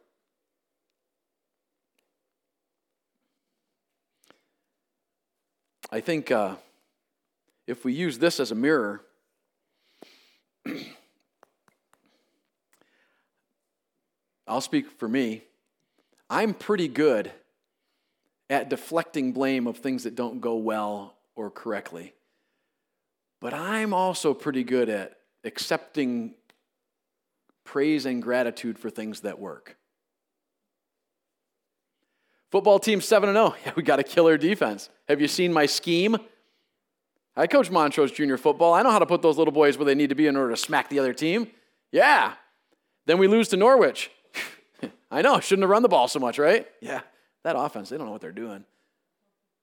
I 5.94 6.00
think 6.00 6.30
uh, 6.32 6.56
if 7.68 7.84
we 7.84 7.92
use 7.92 8.18
this 8.18 8.40
as 8.40 8.50
a 8.50 8.56
mirror, 8.56 9.00
I'll 14.48 14.60
speak 14.60 14.90
for 14.98 15.08
me. 15.08 15.44
I'm 16.28 16.52
pretty 16.52 16.88
good 16.88 17.30
at 18.50 18.68
deflecting 18.70 19.30
blame 19.30 19.68
of 19.68 19.78
things 19.78 20.02
that 20.02 20.16
don't 20.16 20.40
go 20.40 20.56
well 20.56 21.14
or 21.36 21.48
correctly. 21.48 22.12
But 23.40 23.54
I'm 23.54 23.94
also 23.94 24.34
pretty 24.34 24.64
good 24.64 24.88
at 24.88 25.16
accepting 25.44 26.34
praise 27.62 28.04
and 28.04 28.20
gratitude 28.20 28.80
for 28.80 28.90
things 28.90 29.20
that 29.20 29.38
work. 29.38 29.76
Football 32.54 32.78
team 32.78 33.00
7 33.00 33.32
0. 33.32 33.56
Yeah, 33.66 33.72
we 33.74 33.82
got 33.82 33.98
a 33.98 34.04
killer 34.04 34.38
defense. 34.38 34.88
Have 35.08 35.20
you 35.20 35.26
seen 35.26 35.52
my 35.52 35.66
scheme? 35.66 36.16
I 37.34 37.48
coach 37.48 37.68
Montrose 37.68 38.12
Junior 38.12 38.36
football. 38.36 38.72
I 38.74 38.82
know 38.82 38.92
how 38.92 39.00
to 39.00 39.06
put 39.06 39.22
those 39.22 39.36
little 39.36 39.50
boys 39.50 39.76
where 39.76 39.84
they 39.84 39.96
need 39.96 40.10
to 40.10 40.14
be 40.14 40.28
in 40.28 40.36
order 40.36 40.50
to 40.50 40.56
smack 40.56 40.88
the 40.88 41.00
other 41.00 41.12
team. 41.12 41.48
Yeah. 41.90 42.34
Then 43.06 43.18
we 43.18 43.26
lose 43.26 43.48
to 43.48 43.56
Norwich. 43.56 44.08
I 45.10 45.20
know, 45.20 45.40
shouldn't 45.40 45.64
have 45.64 45.70
run 45.70 45.82
the 45.82 45.88
ball 45.88 46.06
so 46.06 46.20
much, 46.20 46.38
right? 46.38 46.64
Yeah. 46.80 47.00
That 47.42 47.58
offense, 47.58 47.88
they 47.88 47.96
don't 47.96 48.06
know 48.06 48.12
what 48.12 48.20
they're 48.20 48.30
doing. 48.30 48.64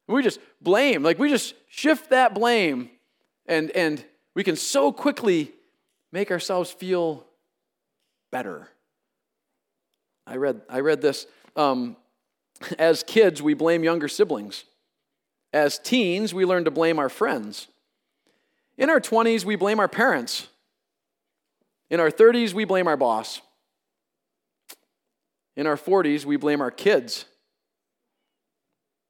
We 0.09 0.21
just 0.21 0.41
blame, 0.59 1.01
like 1.01 1.17
we 1.17 1.29
just 1.29 1.53
shift 1.69 2.09
that 2.09 2.35
blame, 2.35 2.89
and, 3.45 3.71
and 3.71 4.03
we 4.35 4.43
can 4.43 4.57
so 4.57 4.91
quickly 4.91 5.53
make 6.11 6.29
ourselves 6.29 6.71
feel 6.71 7.25
better. 8.33 8.67
I 10.27 10.35
read, 10.35 10.59
I 10.69 10.81
read 10.81 11.01
this. 11.01 11.25
Um, 11.55 11.95
as 12.77 13.03
kids, 13.03 13.41
we 13.41 13.53
blame 13.53 13.83
younger 13.83 14.07
siblings. 14.07 14.65
As 15.53 15.79
teens, 15.79 16.33
we 16.33 16.45
learn 16.45 16.65
to 16.65 16.71
blame 16.71 16.99
our 16.99 17.09
friends. 17.09 17.67
In 18.77 18.89
our 18.89 18.99
20s, 18.99 19.43
we 19.43 19.55
blame 19.55 19.79
our 19.79 19.87
parents. 19.87 20.47
In 21.89 21.99
our 21.99 22.09
30s, 22.09 22.53
we 22.53 22.63
blame 22.63 22.87
our 22.87 22.97
boss. 22.97 23.41
In 25.55 25.67
our 25.67 25.75
40s, 25.75 26.25
we 26.25 26.37
blame 26.37 26.61
our 26.61 26.71
kids. 26.71 27.25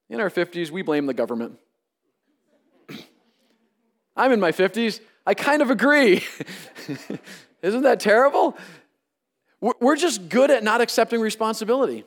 In 0.10 0.20
our 0.20 0.30
50s, 0.30 0.72
we 0.72 0.82
blame 0.82 1.06
the 1.06 1.14
government. 1.14 1.60
I'm 4.18 4.32
in 4.32 4.40
my 4.40 4.52
50s. 4.52 5.00
I 5.26 5.36
kind 5.36 5.62
of 5.62 5.70
agree. 5.70 6.24
Isn't 7.62 7.84
that 7.84 8.00
terrible? 8.00 8.58
We're 9.62 9.96
just 9.96 10.28
good 10.28 10.50
at 10.50 10.64
not 10.64 10.82
accepting 10.82 11.22
responsibility. 11.22 12.04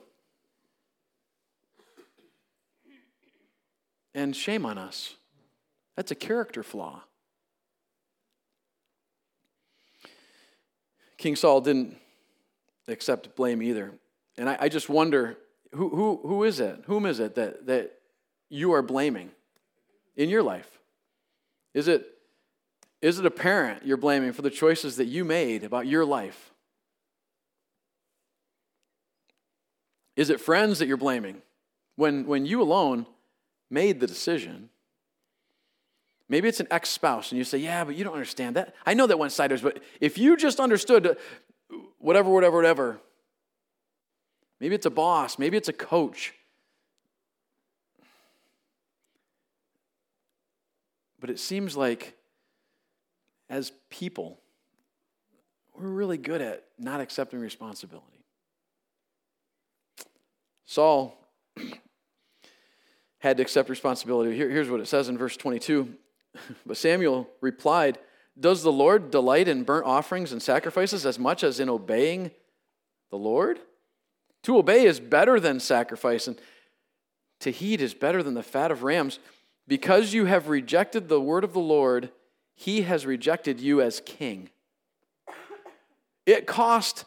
And 4.14 4.34
shame 4.34 4.64
on 4.64 4.78
us. 4.78 5.16
That's 5.96 6.10
a 6.10 6.14
character 6.14 6.62
flaw. 6.62 7.02
King 11.16 11.36
Saul 11.36 11.60
didn't 11.60 11.96
accept 12.86 13.34
blame 13.34 13.62
either. 13.62 13.92
And 14.36 14.48
I, 14.48 14.56
I 14.60 14.68
just 14.68 14.88
wonder 14.88 15.38
who, 15.72 15.88
who, 15.88 16.20
who 16.22 16.44
is 16.44 16.60
it? 16.60 16.82
Whom 16.86 17.06
is 17.06 17.18
it 17.18 17.34
that, 17.36 17.66
that 17.66 17.92
you 18.48 18.72
are 18.72 18.82
blaming 18.82 19.30
in 20.16 20.28
your 20.28 20.42
life? 20.42 20.70
Is 21.72 21.88
it, 21.88 22.06
is 23.00 23.18
it 23.18 23.26
a 23.26 23.30
parent 23.30 23.84
you're 23.84 23.96
blaming 23.96 24.32
for 24.32 24.42
the 24.42 24.50
choices 24.50 24.96
that 24.96 25.06
you 25.06 25.24
made 25.24 25.64
about 25.64 25.86
your 25.86 26.04
life? 26.04 26.52
Is 30.16 30.30
it 30.30 30.40
friends 30.40 30.78
that 30.78 30.86
you're 30.86 30.96
blaming 30.96 31.42
when, 31.96 32.26
when 32.26 32.46
you 32.46 32.62
alone 32.62 33.06
made 33.70 34.00
the 34.00 34.06
decision? 34.06 34.70
Maybe 36.28 36.48
it's 36.48 36.60
an 36.60 36.68
ex 36.70 36.88
spouse, 36.88 37.30
and 37.30 37.38
you 37.38 37.44
say, 37.44 37.58
Yeah, 37.58 37.84
but 37.84 37.94
you 37.94 38.04
don't 38.04 38.14
understand 38.14 38.56
that. 38.56 38.74
I 38.86 38.94
know 38.94 39.06
that 39.06 39.18
went 39.18 39.32
sideways, 39.32 39.60
but 39.60 39.82
if 40.00 40.18
you 40.18 40.36
just 40.36 40.60
understood 40.60 41.16
whatever, 41.98 42.30
whatever, 42.30 42.56
whatever, 42.56 43.00
Maybe 44.64 44.74
it's 44.74 44.86
a 44.86 44.90
boss, 44.90 45.38
maybe 45.38 45.58
it's 45.58 45.68
a 45.68 45.74
coach. 45.74 46.32
But 51.20 51.30
it 51.30 51.38
seems 51.38 51.76
like 51.76 52.16
as 53.50 53.72
people, 53.90 54.40
we're 55.76 55.88
really 55.88 56.18
good 56.18 56.40
at 56.40 56.64
not 56.78 57.00
accepting 57.00 57.40
responsibility. 57.40 58.24
Saul 60.66 61.14
had 63.24 63.38
to 63.38 63.42
accept 63.42 63.70
responsibility. 63.70 64.36
Here, 64.36 64.50
here's 64.50 64.68
what 64.68 64.80
it 64.80 64.86
says 64.86 65.08
in 65.08 65.18
verse 65.18 65.36
22. 65.36 65.92
But 66.66 66.76
Samuel 66.76 67.28
replied, 67.40 67.98
Does 68.38 68.62
the 68.62 68.72
Lord 68.72 69.10
delight 69.10 69.46
in 69.48 69.62
burnt 69.62 69.86
offerings 69.86 70.32
and 70.32 70.42
sacrifices 70.42 71.06
as 71.06 71.16
much 71.16 71.44
as 71.44 71.60
in 71.60 71.70
obeying 71.70 72.32
the 73.10 73.16
Lord? 73.16 73.60
To 74.42 74.58
obey 74.58 74.84
is 74.84 74.98
better 74.98 75.38
than 75.38 75.60
sacrifice, 75.60 76.26
and 76.26 76.38
to 77.40 77.50
heed 77.52 77.80
is 77.80 77.94
better 77.94 78.22
than 78.22 78.34
the 78.34 78.42
fat 78.42 78.72
of 78.72 78.82
rams. 78.82 79.20
Because 79.66 80.12
you 80.12 80.26
have 80.26 80.48
rejected 80.48 81.08
the 81.08 81.20
word 81.20 81.44
of 81.44 81.52
the 81.52 81.60
Lord, 81.60 82.10
he 82.52 82.82
has 82.82 83.06
rejected 83.06 83.60
you 83.60 83.80
as 83.80 84.02
king. 84.04 84.50
It 86.26 86.46
cost 86.46 87.04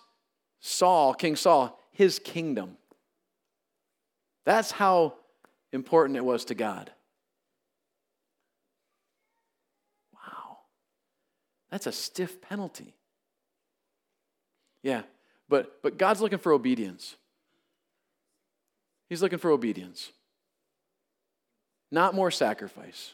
Saul, 0.61 1.13
King 1.13 1.35
Saul, 1.35 1.77
his 1.91 2.17
kingdom. 2.17 2.77
That's 4.45 4.71
how 4.71 5.15
important 5.71 6.17
it 6.17 6.25
was 6.25 6.45
to 6.45 6.55
God. 6.55 6.91
Wow. 10.13 10.57
That's 11.69 11.87
a 11.87 11.91
stiff 11.91 12.41
penalty. 12.41 12.93
Yeah, 14.83 15.01
but, 15.49 15.81
but 15.81 15.97
God's 15.97 16.21
looking 16.21 16.39
for 16.39 16.51
obedience. 16.51 17.15
He's 19.09 19.21
looking 19.21 19.39
for 19.39 19.51
obedience, 19.51 20.11
not 21.91 22.13
more 22.13 22.29
sacrifice. 22.29 23.13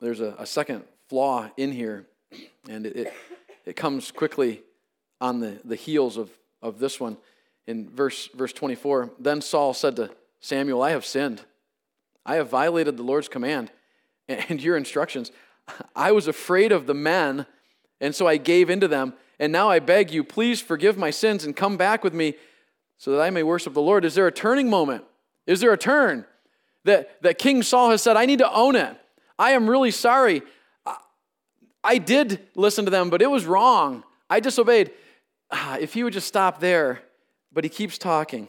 There's 0.00 0.20
a, 0.20 0.34
a 0.38 0.46
second 0.46 0.84
flaw 1.08 1.50
in 1.56 1.72
here, 1.72 2.06
and 2.68 2.86
it, 2.86 2.96
it, 2.96 3.12
it 3.66 3.76
comes 3.76 4.10
quickly 4.10 4.62
on 5.20 5.40
the, 5.40 5.60
the 5.64 5.76
heels 5.76 6.16
of, 6.16 6.30
of 6.62 6.78
this 6.78 6.98
one. 6.98 7.16
In 7.66 7.88
verse, 7.88 8.28
verse 8.34 8.52
24, 8.52 9.10
then 9.18 9.40
Saul 9.40 9.74
said 9.74 9.96
to 9.96 10.10
Samuel, 10.40 10.82
I 10.82 10.90
have 10.90 11.04
sinned. 11.04 11.42
I 12.24 12.36
have 12.36 12.48
violated 12.48 12.96
the 12.96 13.02
Lord's 13.02 13.28
command 13.28 13.70
and 14.28 14.62
your 14.62 14.76
instructions. 14.76 15.30
I 15.94 16.12
was 16.12 16.26
afraid 16.26 16.72
of 16.72 16.86
the 16.86 16.94
men, 16.94 17.46
and 18.00 18.14
so 18.14 18.26
I 18.26 18.36
gave 18.36 18.70
into 18.70 18.88
them. 18.88 19.14
And 19.38 19.52
now 19.52 19.70
I 19.70 19.78
beg 19.78 20.10
you, 20.10 20.22
please 20.22 20.60
forgive 20.60 20.98
my 20.98 21.10
sins 21.10 21.44
and 21.44 21.56
come 21.56 21.76
back 21.76 22.04
with 22.04 22.12
me 22.12 22.34
so 22.98 23.12
that 23.12 23.22
I 23.22 23.30
may 23.30 23.42
worship 23.42 23.72
the 23.72 23.80
Lord. 23.80 24.04
Is 24.04 24.14
there 24.14 24.26
a 24.26 24.32
turning 24.32 24.68
moment? 24.68 25.04
Is 25.46 25.60
there 25.60 25.72
a 25.72 25.78
turn 25.78 26.26
that, 26.84 27.22
that 27.22 27.38
King 27.38 27.62
Saul 27.62 27.90
has 27.90 28.02
said, 28.02 28.16
I 28.16 28.26
need 28.26 28.40
to 28.40 28.52
own 28.52 28.76
it? 28.76 28.96
I 29.38 29.52
am 29.52 29.68
really 29.68 29.90
sorry. 29.90 30.42
I 31.82 31.98
did 31.98 32.46
listen 32.54 32.84
to 32.84 32.90
them, 32.90 33.10
but 33.10 33.22
it 33.22 33.30
was 33.30 33.46
wrong. 33.46 34.04
I 34.28 34.40
disobeyed. 34.40 34.92
Ah, 35.50 35.78
if 35.80 35.94
he 35.94 36.04
would 36.04 36.12
just 36.12 36.28
stop 36.28 36.60
there, 36.60 37.00
but 37.52 37.64
he 37.64 37.70
keeps 37.70 37.98
talking. 37.98 38.48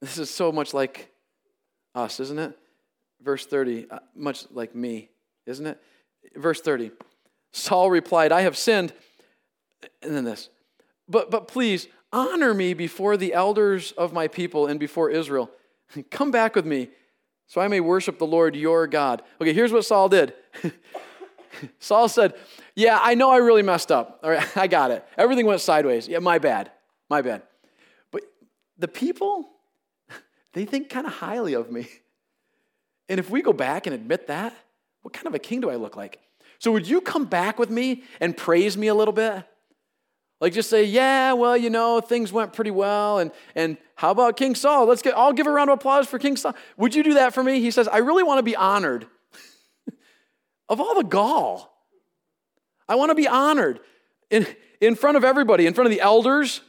This 0.00 0.18
is 0.18 0.30
so 0.30 0.52
much 0.52 0.74
like 0.74 1.10
us, 1.94 2.20
isn't 2.20 2.38
it? 2.38 2.56
Verse 3.22 3.46
30, 3.46 3.90
uh, 3.90 3.98
much 4.14 4.44
like 4.52 4.74
me, 4.74 5.08
isn't 5.46 5.66
it? 5.66 5.82
Verse 6.36 6.60
30. 6.60 6.90
Saul 7.52 7.90
replied, 7.90 8.30
I 8.30 8.42
have 8.42 8.56
sinned. 8.56 8.92
And 10.02 10.14
then 10.14 10.24
this. 10.24 10.50
But, 11.08 11.30
but 11.30 11.48
please 11.48 11.88
honor 12.12 12.52
me 12.52 12.74
before 12.74 13.16
the 13.16 13.32
elders 13.32 13.92
of 13.92 14.12
my 14.12 14.28
people 14.28 14.66
and 14.66 14.78
before 14.78 15.10
Israel. 15.10 15.50
Come 16.10 16.30
back 16.30 16.54
with 16.54 16.66
me 16.66 16.90
so 17.46 17.60
I 17.60 17.68
may 17.68 17.80
worship 17.80 18.18
the 18.18 18.26
Lord 18.26 18.56
your 18.56 18.86
God. 18.86 19.22
Okay, 19.40 19.52
here's 19.52 19.72
what 19.72 19.84
Saul 19.84 20.08
did. 20.08 20.34
Saul 21.78 22.08
said, 22.08 22.34
Yeah, 22.74 22.98
I 23.00 23.14
know 23.14 23.30
I 23.30 23.36
really 23.38 23.62
messed 23.62 23.92
up. 23.92 24.20
All 24.22 24.30
right, 24.30 24.56
I 24.56 24.66
got 24.66 24.90
it. 24.90 25.06
Everything 25.16 25.46
went 25.46 25.60
sideways. 25.60 26.08
Yeah, 26.08 26.18
my 26.18 26.38
bad. 26.38 26.70
My 27.08 27.22
bad. 27.22 27.42
But 28.10 28.22
the 28.78 28.88
people, 28.88 29.48
they 30.52 30.64
think 30.64 30.90
kind 30.90 31.06
of 31.06 31.12
highly 31.14 31.54
of 31.54 31.70
me. 31.70 31.88
And 33.08 33.20
if 33.20 33.30
we 33.30 33.42
go 33.42 33.52
back 33.52 33.86
and 33.86 33.94
admit 33.94 34.26
that, 34.26 34.54
what 35.02 35.14
kind 35.14 35.26
of 35.26 35.34
a 35.34 35.38
king 35.38 35.60
do 35.60 35.70
I 35.70 35.76
look 35.76 35.96
like? 35.96 36.18
So 36.58 36.72
would 36.72 36.88
you 36.88 37.00
come 37.00 37.26
back 37.26 37.58
with 37.58 37.70
me 37.70 38.02
and 38.20 38.36
praise 38.36 38.76
me 38.76 38.88
a 38.88 38.94
little 38.94 39.12
bit? 39.12 39.44
Like 40.40 40.52
just 40.52 40.68
say, 40.68 40.84
yeah, 40.84 41.32
well, 41.32 41.56
you 41.56 41.70
know, 41.70 42.00
things 42.00 42.32
went 42.32 42.52
pretty 42.52 42.70
well. 42.70 43.20
And, 43.20 43.30
and 43.54 43.78
how 43.94 44.10
about 44.10 44.36
King 44.36 44.54
Saul? 44.54 44.86
Let's 44.86 45.00
get, 45.00 45.16
I'll 45.16 45.32
give 45.32 45.46
a 45.46 45.50
round 45.50 45.70
of 45.70 45.78
applause 45.78 46.06
for 46.06 46.18
King 46.18 46.36
Saul. 46.36 46.54
Would 46.76 46.94
you 46.94 47.02
do 47.02 47.14
that 47.14 47.32
for 47.32 47.42
me? 47.42 47.60
He 47.60 47.70
says, 47.70 47.88
I 47.88 47.98
really 47.98 48.22
want 48.22 48.38
to 48.38 48.42
be 48.42 48.56
honored. 48.56 49.06
Of 50.68 50.80
all 50.80 50.94
the 50.94 51.04
gall, 51.04 51.72
I 52.88 52.94
want 52.94 53.10
to 53.10 53.14
be 53.14 53.28
honored 53.28 53.80
in, 54.30 54.46
in 54.80 54.94
front 54.94 55.16
of 55.16 55.24
everybody, 55.24 55.66
in 55.66 55.74
front 55.74 55.86
of 55.86 55.92
the 55.92 56.00
elders. 56.00 56.60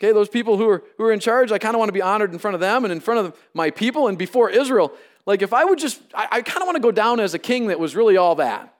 Okay, 0.00 0.12
those 0.12 0.28
people 0.28 0.56
who 0.56 0.68
are, 0.68 0.84
who 0.96 1.04
are 1.04 1.12
in 1.12 1.20
charge, 1.20 1.50
I 1.50 1.58
kind 1.58 1.74
of 1.74 1.78
want 1.78 1.88
to 1.88 1.94
be 1.94 2.02
honored 2.02 2.32
in 2.32 2.38
front 2.38 2.54
of 2.54 2.60
them 2.60 2.84
and 2.84 2.92
in 2.92 3.00
front 3.00 3.26
of 3.26 3.36
my 3.52 3.70
people 3.70 4.06
and 4.08 4.16
before 4.16 4.50
Israel. 4.50 4.92
Like 5.26 5.42
if 5.42 5.52
I 5.52 5.64
would 5.64 5.78
just, 5.78 6.00
I, 6.14 6.28
I 6.30 6.42
kind 6.42 6.62
of 6.62 6.66
want 6.66 6.76
to 6.76 6.82
go 6.82 6.92
down 6.92 7.20
as 7.20 7.34
a 7.34 7.38
king 7.38 7.68
that 7.68 7.80
was 7.80 7.96
really 7.96 8.16
all 8.16 8.36
that. 8.36 8.74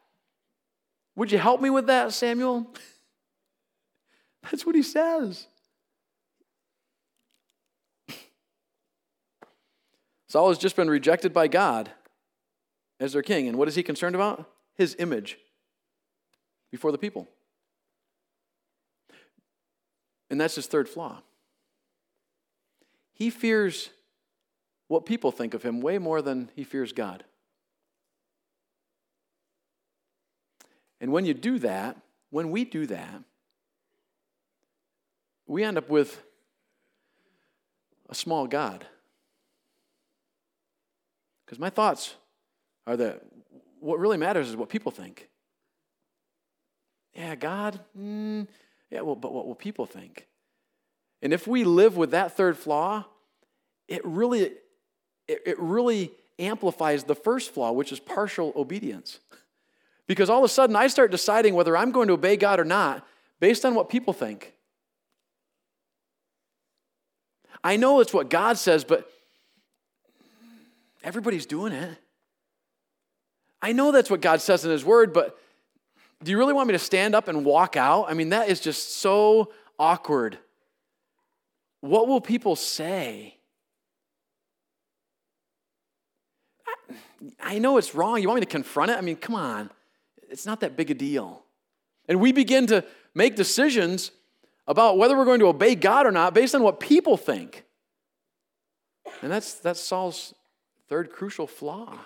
Would 1.16 1.32
you 1.32 1.38
help 1.38 1.60
me 1.60 1.70
with 1.70 1.88
that, 1.88 2.12
Samuel? 2.12 2.72
That's 4.44 4.64
what 4.64 4.76
he 4.76 4.82
says. 4.82 5.46
Saul 10.28 10.48
has 10.48 10.58
just 10.58 10.76
been 10.76 10.90
rejected 10.90 11.32
by 11.32 11.48
God 11.48 11.90
as 13.00 13.12
their 13.12 13.22
king. 13.22 13.48
And 13.48 13.56
what 13.56 13.68
is 13.68 13.74
he 13.74 13.82
concerned 13.82 14.14
about? 14.14 14.50
His 14.74 14.96
image 14.98 15.38
before 16.70 16.92
the 16.92 16.98
people. 16.98 17.28
And 20.30 20.40
that's 20.40 20.54
his 20.54 20.66
third 20.66 20.88
flaw. 20.88 21.22
He 23.14 23.30
fears 23.30 23.90
what 24.86 25.06
people 25.06 25.32
think 25.32 25.54
of 25.54 25.62
him 25.62 25.80
way 25.80 25.98
more 25.98 26.22
than 26.22 26.50
he 26.54 26.64
fears 26.64 26.92
God. 26.92 27.24
And 31.00 31.12
when 31.12 31.24
you 31.24 31.34
do 31.34 31.58
that, 31.60 31.96
when 32.30 32.50
we 32.50 32.64
do 32.64 32.86
that, 32.86 33.22
we 35.46 35.64
end 35.64 35.78
up 35.78 35.88
with 35.88 36.22
a 38.08 38.14
small 38.14 38.46
God. 38.46 38.86
Because 41.44 41.58
my 41.58 41.70
thoughts 41.70 42.14
are 42.88 42.96
that 42.96 43.20
what 43.80 43.98
really 43.98 44.16
matters 44.16 44.48
is 44.48 44.56
what 44.56 44.70
people 44.70 44.90
think. 44.90 45.28
Yeah, 47.14 47.34
God, 47.34 47.78
mm, 47.96 48.48
yeah, 48.90 49.02
well, 49.02 49.14
but 49.14 49.32
what 49.32 49.46
will 49.46 49.54
people 49.54 49.84
think? 49.84 50.26
And 51.20 51.32
if 51.32 51.46
we 51.46 51.64
live 51.64 51.96
with 51.96 52.12
that 52.12 52.36
third 52.36 52.56
flaw, 52.56 53.04
it 53.88 54.04
really, 54.04 54.40
it, 55.26 55.42
it 55.44 55.58
really 55.58 56.12
amplifies 56.38 57.04
the 57.04 57.14
first 57.14 57.52
flaw, 57.52 57.72
which 57.72 57.92
is 57.92 58.00
partial 58.00 58.52
obedience. 58.56 59.20
Because 60.06 60.30
all 60.30 60.38
of 60.38 60.44
a 60.44 60.48
sudden 60.48 60.74
I 60.74 60.86
start 60.86 61.10
deciding 61.10 61.54
whether 61.54 61.76
I'm 61.76 61.90
going 61.90 62.08
to 62.08 62.14
obey 62.14 62.36
God 62.36 62.58
or 62.58 62.64
not 62.64 63.06
based 63.38 63.66
on 63.66 63.74
what 63.74 63.90
people 63.90 64.14
think. 64.14 64.54
I 67.62 67.76
know 67.76 68.00
it's 68.00 68.14
what 68.14 68.30
God 68.30 68.56
says, 68.56 68.84
but 68.84 69.10
everybody's 71.04 71.44
doing 71.44 71.74
it. 71.74 71.98
I 73.60 73.72
know 73.72 73.92
that's 73.92 74.10
what 74.10 74.20
God 74.20 74.40
says 74.40 74.64
in 74.64 74.70
His 74.70 74.84
Word, 74.84 75.12
but 75.12 75.38
do 76.22 76.30
you 76.30 76.38
really 76.38 76.52
want 76.52 76.68
me 76.68 76.72
to 76.72 76.78
stand 76.78 77.14
up 77.14 77.28
and 77.28 77.44
walk 77.44 77.76
out? 77.76 78.06
I 78.08 78.14
mean, 78.14 78.30
that 78.30 78.48
is 78.48 78.60
just 78.60 78.96
so 78.96 79.52
awkward. 79.78 80.38
What 81.80 82.08
will 82.08 82.20
people 82.20 82.56
say? 82.56 83.36
I 87.40 87.58
know 87.58 87.78
it's 87.78 87.94
wrong. 87.94 88.20
You 88.20 88.28
want 88.28 88.40
me 88.40 88.46
to 88.46 88.50
confront 88.50 88.90
it? 88.90 88.98
I 88.98 89.00
mean, 89.00 89.16
come 89.16 89.34
on. 89.34 89.70
It's 90.28 90.46
not 90.46 90.60
that 90.60 90.76
big 90.76 90.90
a 90.90 90.94
deal. 90.94 91.42
And 92.08 92.20
we 92.20 92.32
begin 92.32 92.66
to 92.68 92.84
make 93.14 93.36
decisions 93.36 94.10
about 94.66 94.98
whether 94.98 95.16
we're 95.16 95.24
going 95.24 95.40
to 95.40 95.48
obey 95.48 95.74
God 95.74 96.06
or 96.06 96.10
not 96.10 96.34
based 96.34 96.54
on 96.54 96.62
what 96.62 96.80
people 96.80 97.16
think. 97.16 97.64
And 99.22 99.30
that's, 99.30 99.54
that's 99.54 99.80
Saul's 99.80 100.34
third 100.88 101.10
crucial 101.10 101.46
flaw. 101.46 101.98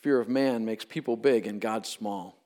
Fear 0.00 0.20
of 0.20 0.28
man 0.28 0.64
makes 0.64 0.84
people 0.84 1.16
big 1.16 1.46
and 1.46 1.60
God 1.60 1.86
small. 1.86 2.36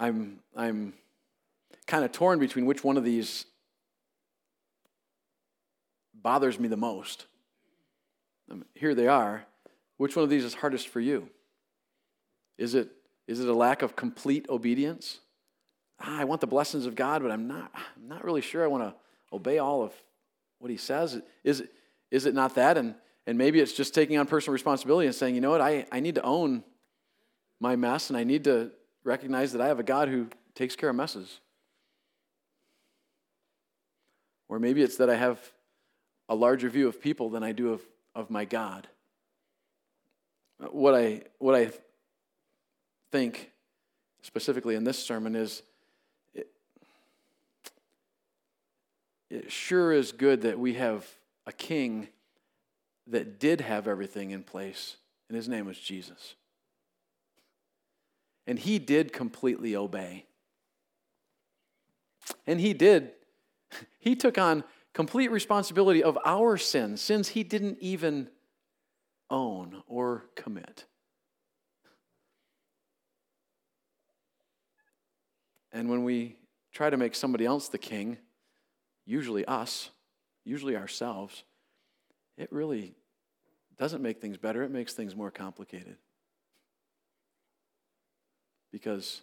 I'm, 0.00 0.38
I'm 0.56 0.92
kind 1.86 2.04
of 2.04 2.12
torn 2.12 2.38
between 2.38 2.66
which 2.66 2.84
one 2.84 2.96
of 2.96 3.02
these 3.02 3.46
bothers 6.14 6.60
me 6.60 6.68
the 6.68 6.76
most. 6.76 7.26
Um, 8.50 8.64
here 8.74 8.94
they 8.94 9.08
are. 9.08 9.44
Which 9.96 10.14
one 10.14 10.22
of 10.22 10.30
these 10.30 10.44
is 10.44 10.54
hardest 10.54 10.88
for 10.88 11.00
you? 11.00 11.28
Is 12.56 12.74
it, 12.74 12.90
is 13.26 13.40
it 13.40 13.48
a 13.48 13.54
lack 13.54 13.82
of 13.82 13.96
complete 13.96 14.46
obedience? 14.48 15.18
Ah, 16.00 16.20
I 16.20 16.24
want 16.24 16.40
the 16.40 16.46
blessings 16.46 16.86
of 16.86 16.94
God, 16.94 17.22
but 17.22 17.30
I'm 17.30 17.48
not, 17.48 17.70
I'm 17.74 18.08
not 18.08 18.24
really 18.24 18.40
sure 18.40 18.62
I 18.62 18.68
want 18.68 18.84
to 18.84 18.94
obey 19.32 19.58
all 19.58 19.82
of 19.82 19.92
what 20.58 20.70
He 20.70 20.76
says. 20.76 21.20
Is 21.44 21.60
it, 21.60 21.72
is 22.10 22.26
it 22.26 22.34
not 22.34 22.54
that? 22.54 22.76
And, 22.76 22.94
and 23.26 23.36
maybe 23.36 23.60
it's 23.60 23.72
just 23.72 23.94
taking 23.94 24.18
on 24.18 24.26
personal 24.26 24.52
responsibility 24.52 25.06
and 25.06 25.14
saying, 25.14 25.34
you 25.34 25.40
know 25.40 25.50
what, 25.50 25.60
I, 25.60 25.86
I 25.90 26.00
need 26.00 26.14
to 26.14 26.22
own 26.22 26.64
my 27.60 27.76
mess 27.76 28.10
and 28.10 28.16
I 28.16 28.24
need 28.24 28.44
to 28.44 28.70
recognize 29.04 29.52
that 29.52 29.60
I 29.60 29.66
have 29.66 29.78
a 29.78 29.84
God 29.84 30.08
who 30.08 30.28
takes 30.54 30.76
care 30.76 30.90
of 30.90 30.96
messes. 30.96 31.40
Or 34.48 34.58
maybe 34.58 34.82
it's 34.82 34.96
that 34.96 35.10
I 35.10 35.16
have 35.16 35.40
a 36.28 36.34
larger 36.34 36.68
view 36.68 36.88
of 36.88 37.00
people 37.00 37.30
than 37.30 37.42
I 37.42 37.52
do 37.52 37.72
of, 37.72 37.82
of 38.14 38.30
my 38.30 38.44
God. 38.44 38.88
What 40.58 40.94
I, 40.94 41.22
what 41.38 41.54
I 41.54 41.70
think 43.12 43.50
specifically 44.22 44.74
in 44.74 44.84
this 44.84 44.98
sermon 44.98 45.36
is 45.36 45.62
it 49.30 49.52
sure 49.52 49.92
is 49.92 50.12
good 50.12 50.42
that 50.42 50.58
we 50.58 50.74
have 50.74 51.06
a 51.46 51.52
king 51.52 52.08
that 53.06 53.38
did 53.38 53.60
have 53.60 53.88
everything 53.88 54.30
in 54.30 54.42
place, 54.42 54.96
and 55.28 55.36
his 55.36 55.48
name 55.48 55.66
was 55.66 55.78
Jesus. 55.78 56.34
And 58.46 58.58
he 58.58 58.78
did 58.78 59.12
completely 59.12 59.76
obey. 59.76 60.26
And 62.46 62.60
he 62.60 62.72
did, 62.72 63.12
he 63.98 64.16
took 64.16 64.38
on 64.38 64.64
complete 64.94 65.30
responsibility 65.30 66.02
of 66.02 66.18
our 66.24 66.56
sins, 66.56 67.00
sins 67.00 67.28
he 67.28 67.42
didn't 67.42 67.78
even 67.80 68.28
own 69.30 69.82
or 69.86 70.24
commit. 70.34 70.86
And 75.72 75.90
when 75.90 76.04
we 76.04 76.36
try 76.72 76.90
to 76.90 76.96
make 76.96 77.14
somebody 77.14 77.44
else 77.44 77.68
the 77.68 77.78
king, 77.78 78.18
usually 79.08 79.44
us, 79.46 79.88
usually 80.44 80.76
ourselves, 80.76 81.42
it 82.36 82.52
really 82.52 82.94
doesn't 83.78 84.02
make 84.02 84.20
things 84.20 84.36
better, 84.36 84.62
it 84.62 84.70
makes 84.70 84.92
things 84.92 85.16
more 85.16 85.30
complicated. 85.30 85.96
Because 88.70 89.22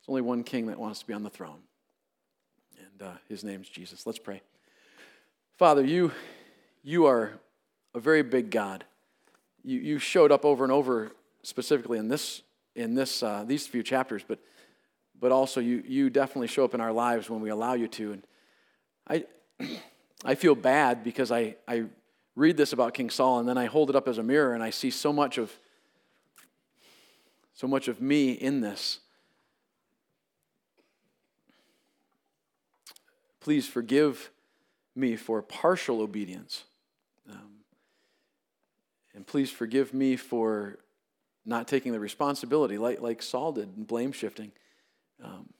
there's 0.00 0.08
only 0.08 0.22
one 0.22 0.42
king 0.42 0.66
that 0.66 0.78
wants 0.78 1.00
to 1.00 1.06
be 1.06 1.12
on 1.12 1.22
the 1.22 1.30
throne, 1.30 1.60
and 2.78 3.08
uh, 3.08 3.12
his 3.28 3.44
name's 3.44 3.68
Jesus. 3.68 4.06
Let's 4.06 4.18
pray. 4.18 4.40
Father, 5.58 5.84
you, 5.84 6.10
you 6.82 7.04
are 7.06 7.32
a 7.94 8.00
very 8.00 8.22
big 8.22 8.50
God. 8.50 8.84
You, 9.62 9.78
you 9.80 9.98
showed 9.98 10.32
up 10.32 10.46
over 10.46 10.64
and 10.64 10.72
over, 10.72 11.12
specifically 11.42 11.98
in, 11.98 12.08
this, 12.08 12.40
in 12.74 12.94
this, 12.94 13.22
uh, 13.22 13.44
these 13.46 13.66
few 13.66 13.82
chapters, 13.82 14.24
but, 14.26 14.38
but 15.20 15.30
also 15.30 15.60
you, 15.60 15.82
you 15.86 16.08
definitely 16.08 16.48
show 16.48 16.64
up 16.64 16.72
in 16.72 16.80
our 16.80 16.92
lives 16.92 17.28
when 17.28 17.42
we 17.42 17.50
allow 17.50 17.74
you 17.74 17.86
to. 17.88 18.12
And 18.12 18.26
I, 19.08 19.24
I 20.24 20.34
feel 20.34 20.54
bad 20.54 21.04
because 21.04 21.30
I, 21.30 21.56
I 21.68 21.84
read 22.36 22.56
this 22.56 22.72
about 22.72 22.94
King 22.94 23.10
Saul 23.10 23.38
and 23.38 23.48
then 23.48 23.58
I 23.58 23.66
hold 23.66 23.90
it 23.90 23.96
up 23.96 24.08
as 24.08 24.18
a 24.18 24.22
mirror 24.22 24.54
and 24.54 24.62
I 24.62 24.70
see 24.70 24.90
so 24.90 25.12
much 25.12 25.38
of 25.38 25.52
so 27.56 27.68
much 27.68 27.86
of 27.86 28.00
me 28.00 28.32
in 28.32 28.60
this. 28.60 28.98
Please 33.38 33.68
forgive 33.68 34.30
me 34.96 35.14
for 35.14 35.40
partial 35.40 36.00
obedience. 36.00 36.64
Um, 37.30 37.60
and 39.14 39.24
please 39.24 39.50
forgive 39.50 39.94
me 39.94 40.16
for 40.16 40.78
not 41.46 41.68
taking 41.68 41.92
the 41.92 42.00
responsibility 42.00 42.76
like, 42.76 43.00
like 43.00 43.22
Saul 43.22 43.52
did 43.52 43.68
and 43.76 43.86
blame 43.86 44.10
shifting. 44.10 44.50
Um, 45.22 45.50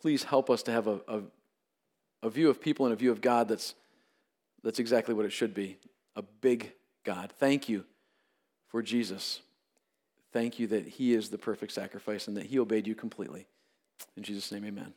please 0.00 0.22
help 0.22 0.48
us 0.48 0.62
to 0.64 0.72
have 0.72 0.86
a, 0.86 1.00
a, 1.08 1.22
a 2.22 2.30
view 2.30 2.48
of 2.48 2.60
people 2.60 2.86
and 2.86 2.92
a 2.92 2.96
view 2.96 3.12
of 3.12 3.20
God 3.20 3.48
that's 3.48 3.74
that's 4.62 4.78
exactly 4.78 5.14
what 5.14 5.24
it 5.24 5.32
should 5.32 5.54
be 5.54 5.78
a 6.16 6.22
big 6.22 6.72
God. 7.04 7.32
Thank 7.38 7.68
you 7.68 7.84
for 8.68 8.82
Jesus. 8.82 9.40
Thank 10.32 10.58
you 10.58 10.66
that 10.68 10.86
he 10.86 11.14
is 11.14 11.28
the 11.28 11.38
perfect 11.38 11.72
sacrifice 11.72 12.26
and 12.26 12.36
that 12.36 12.46
he 12.46 12.58
obeyed 12.58 12.86
you 12.86 12.94
completely. 12.94 13.46
In 14.16 14.22
Jesus' 14.22 14.50
name, 14.50 14.64
amen. 14.64 14.92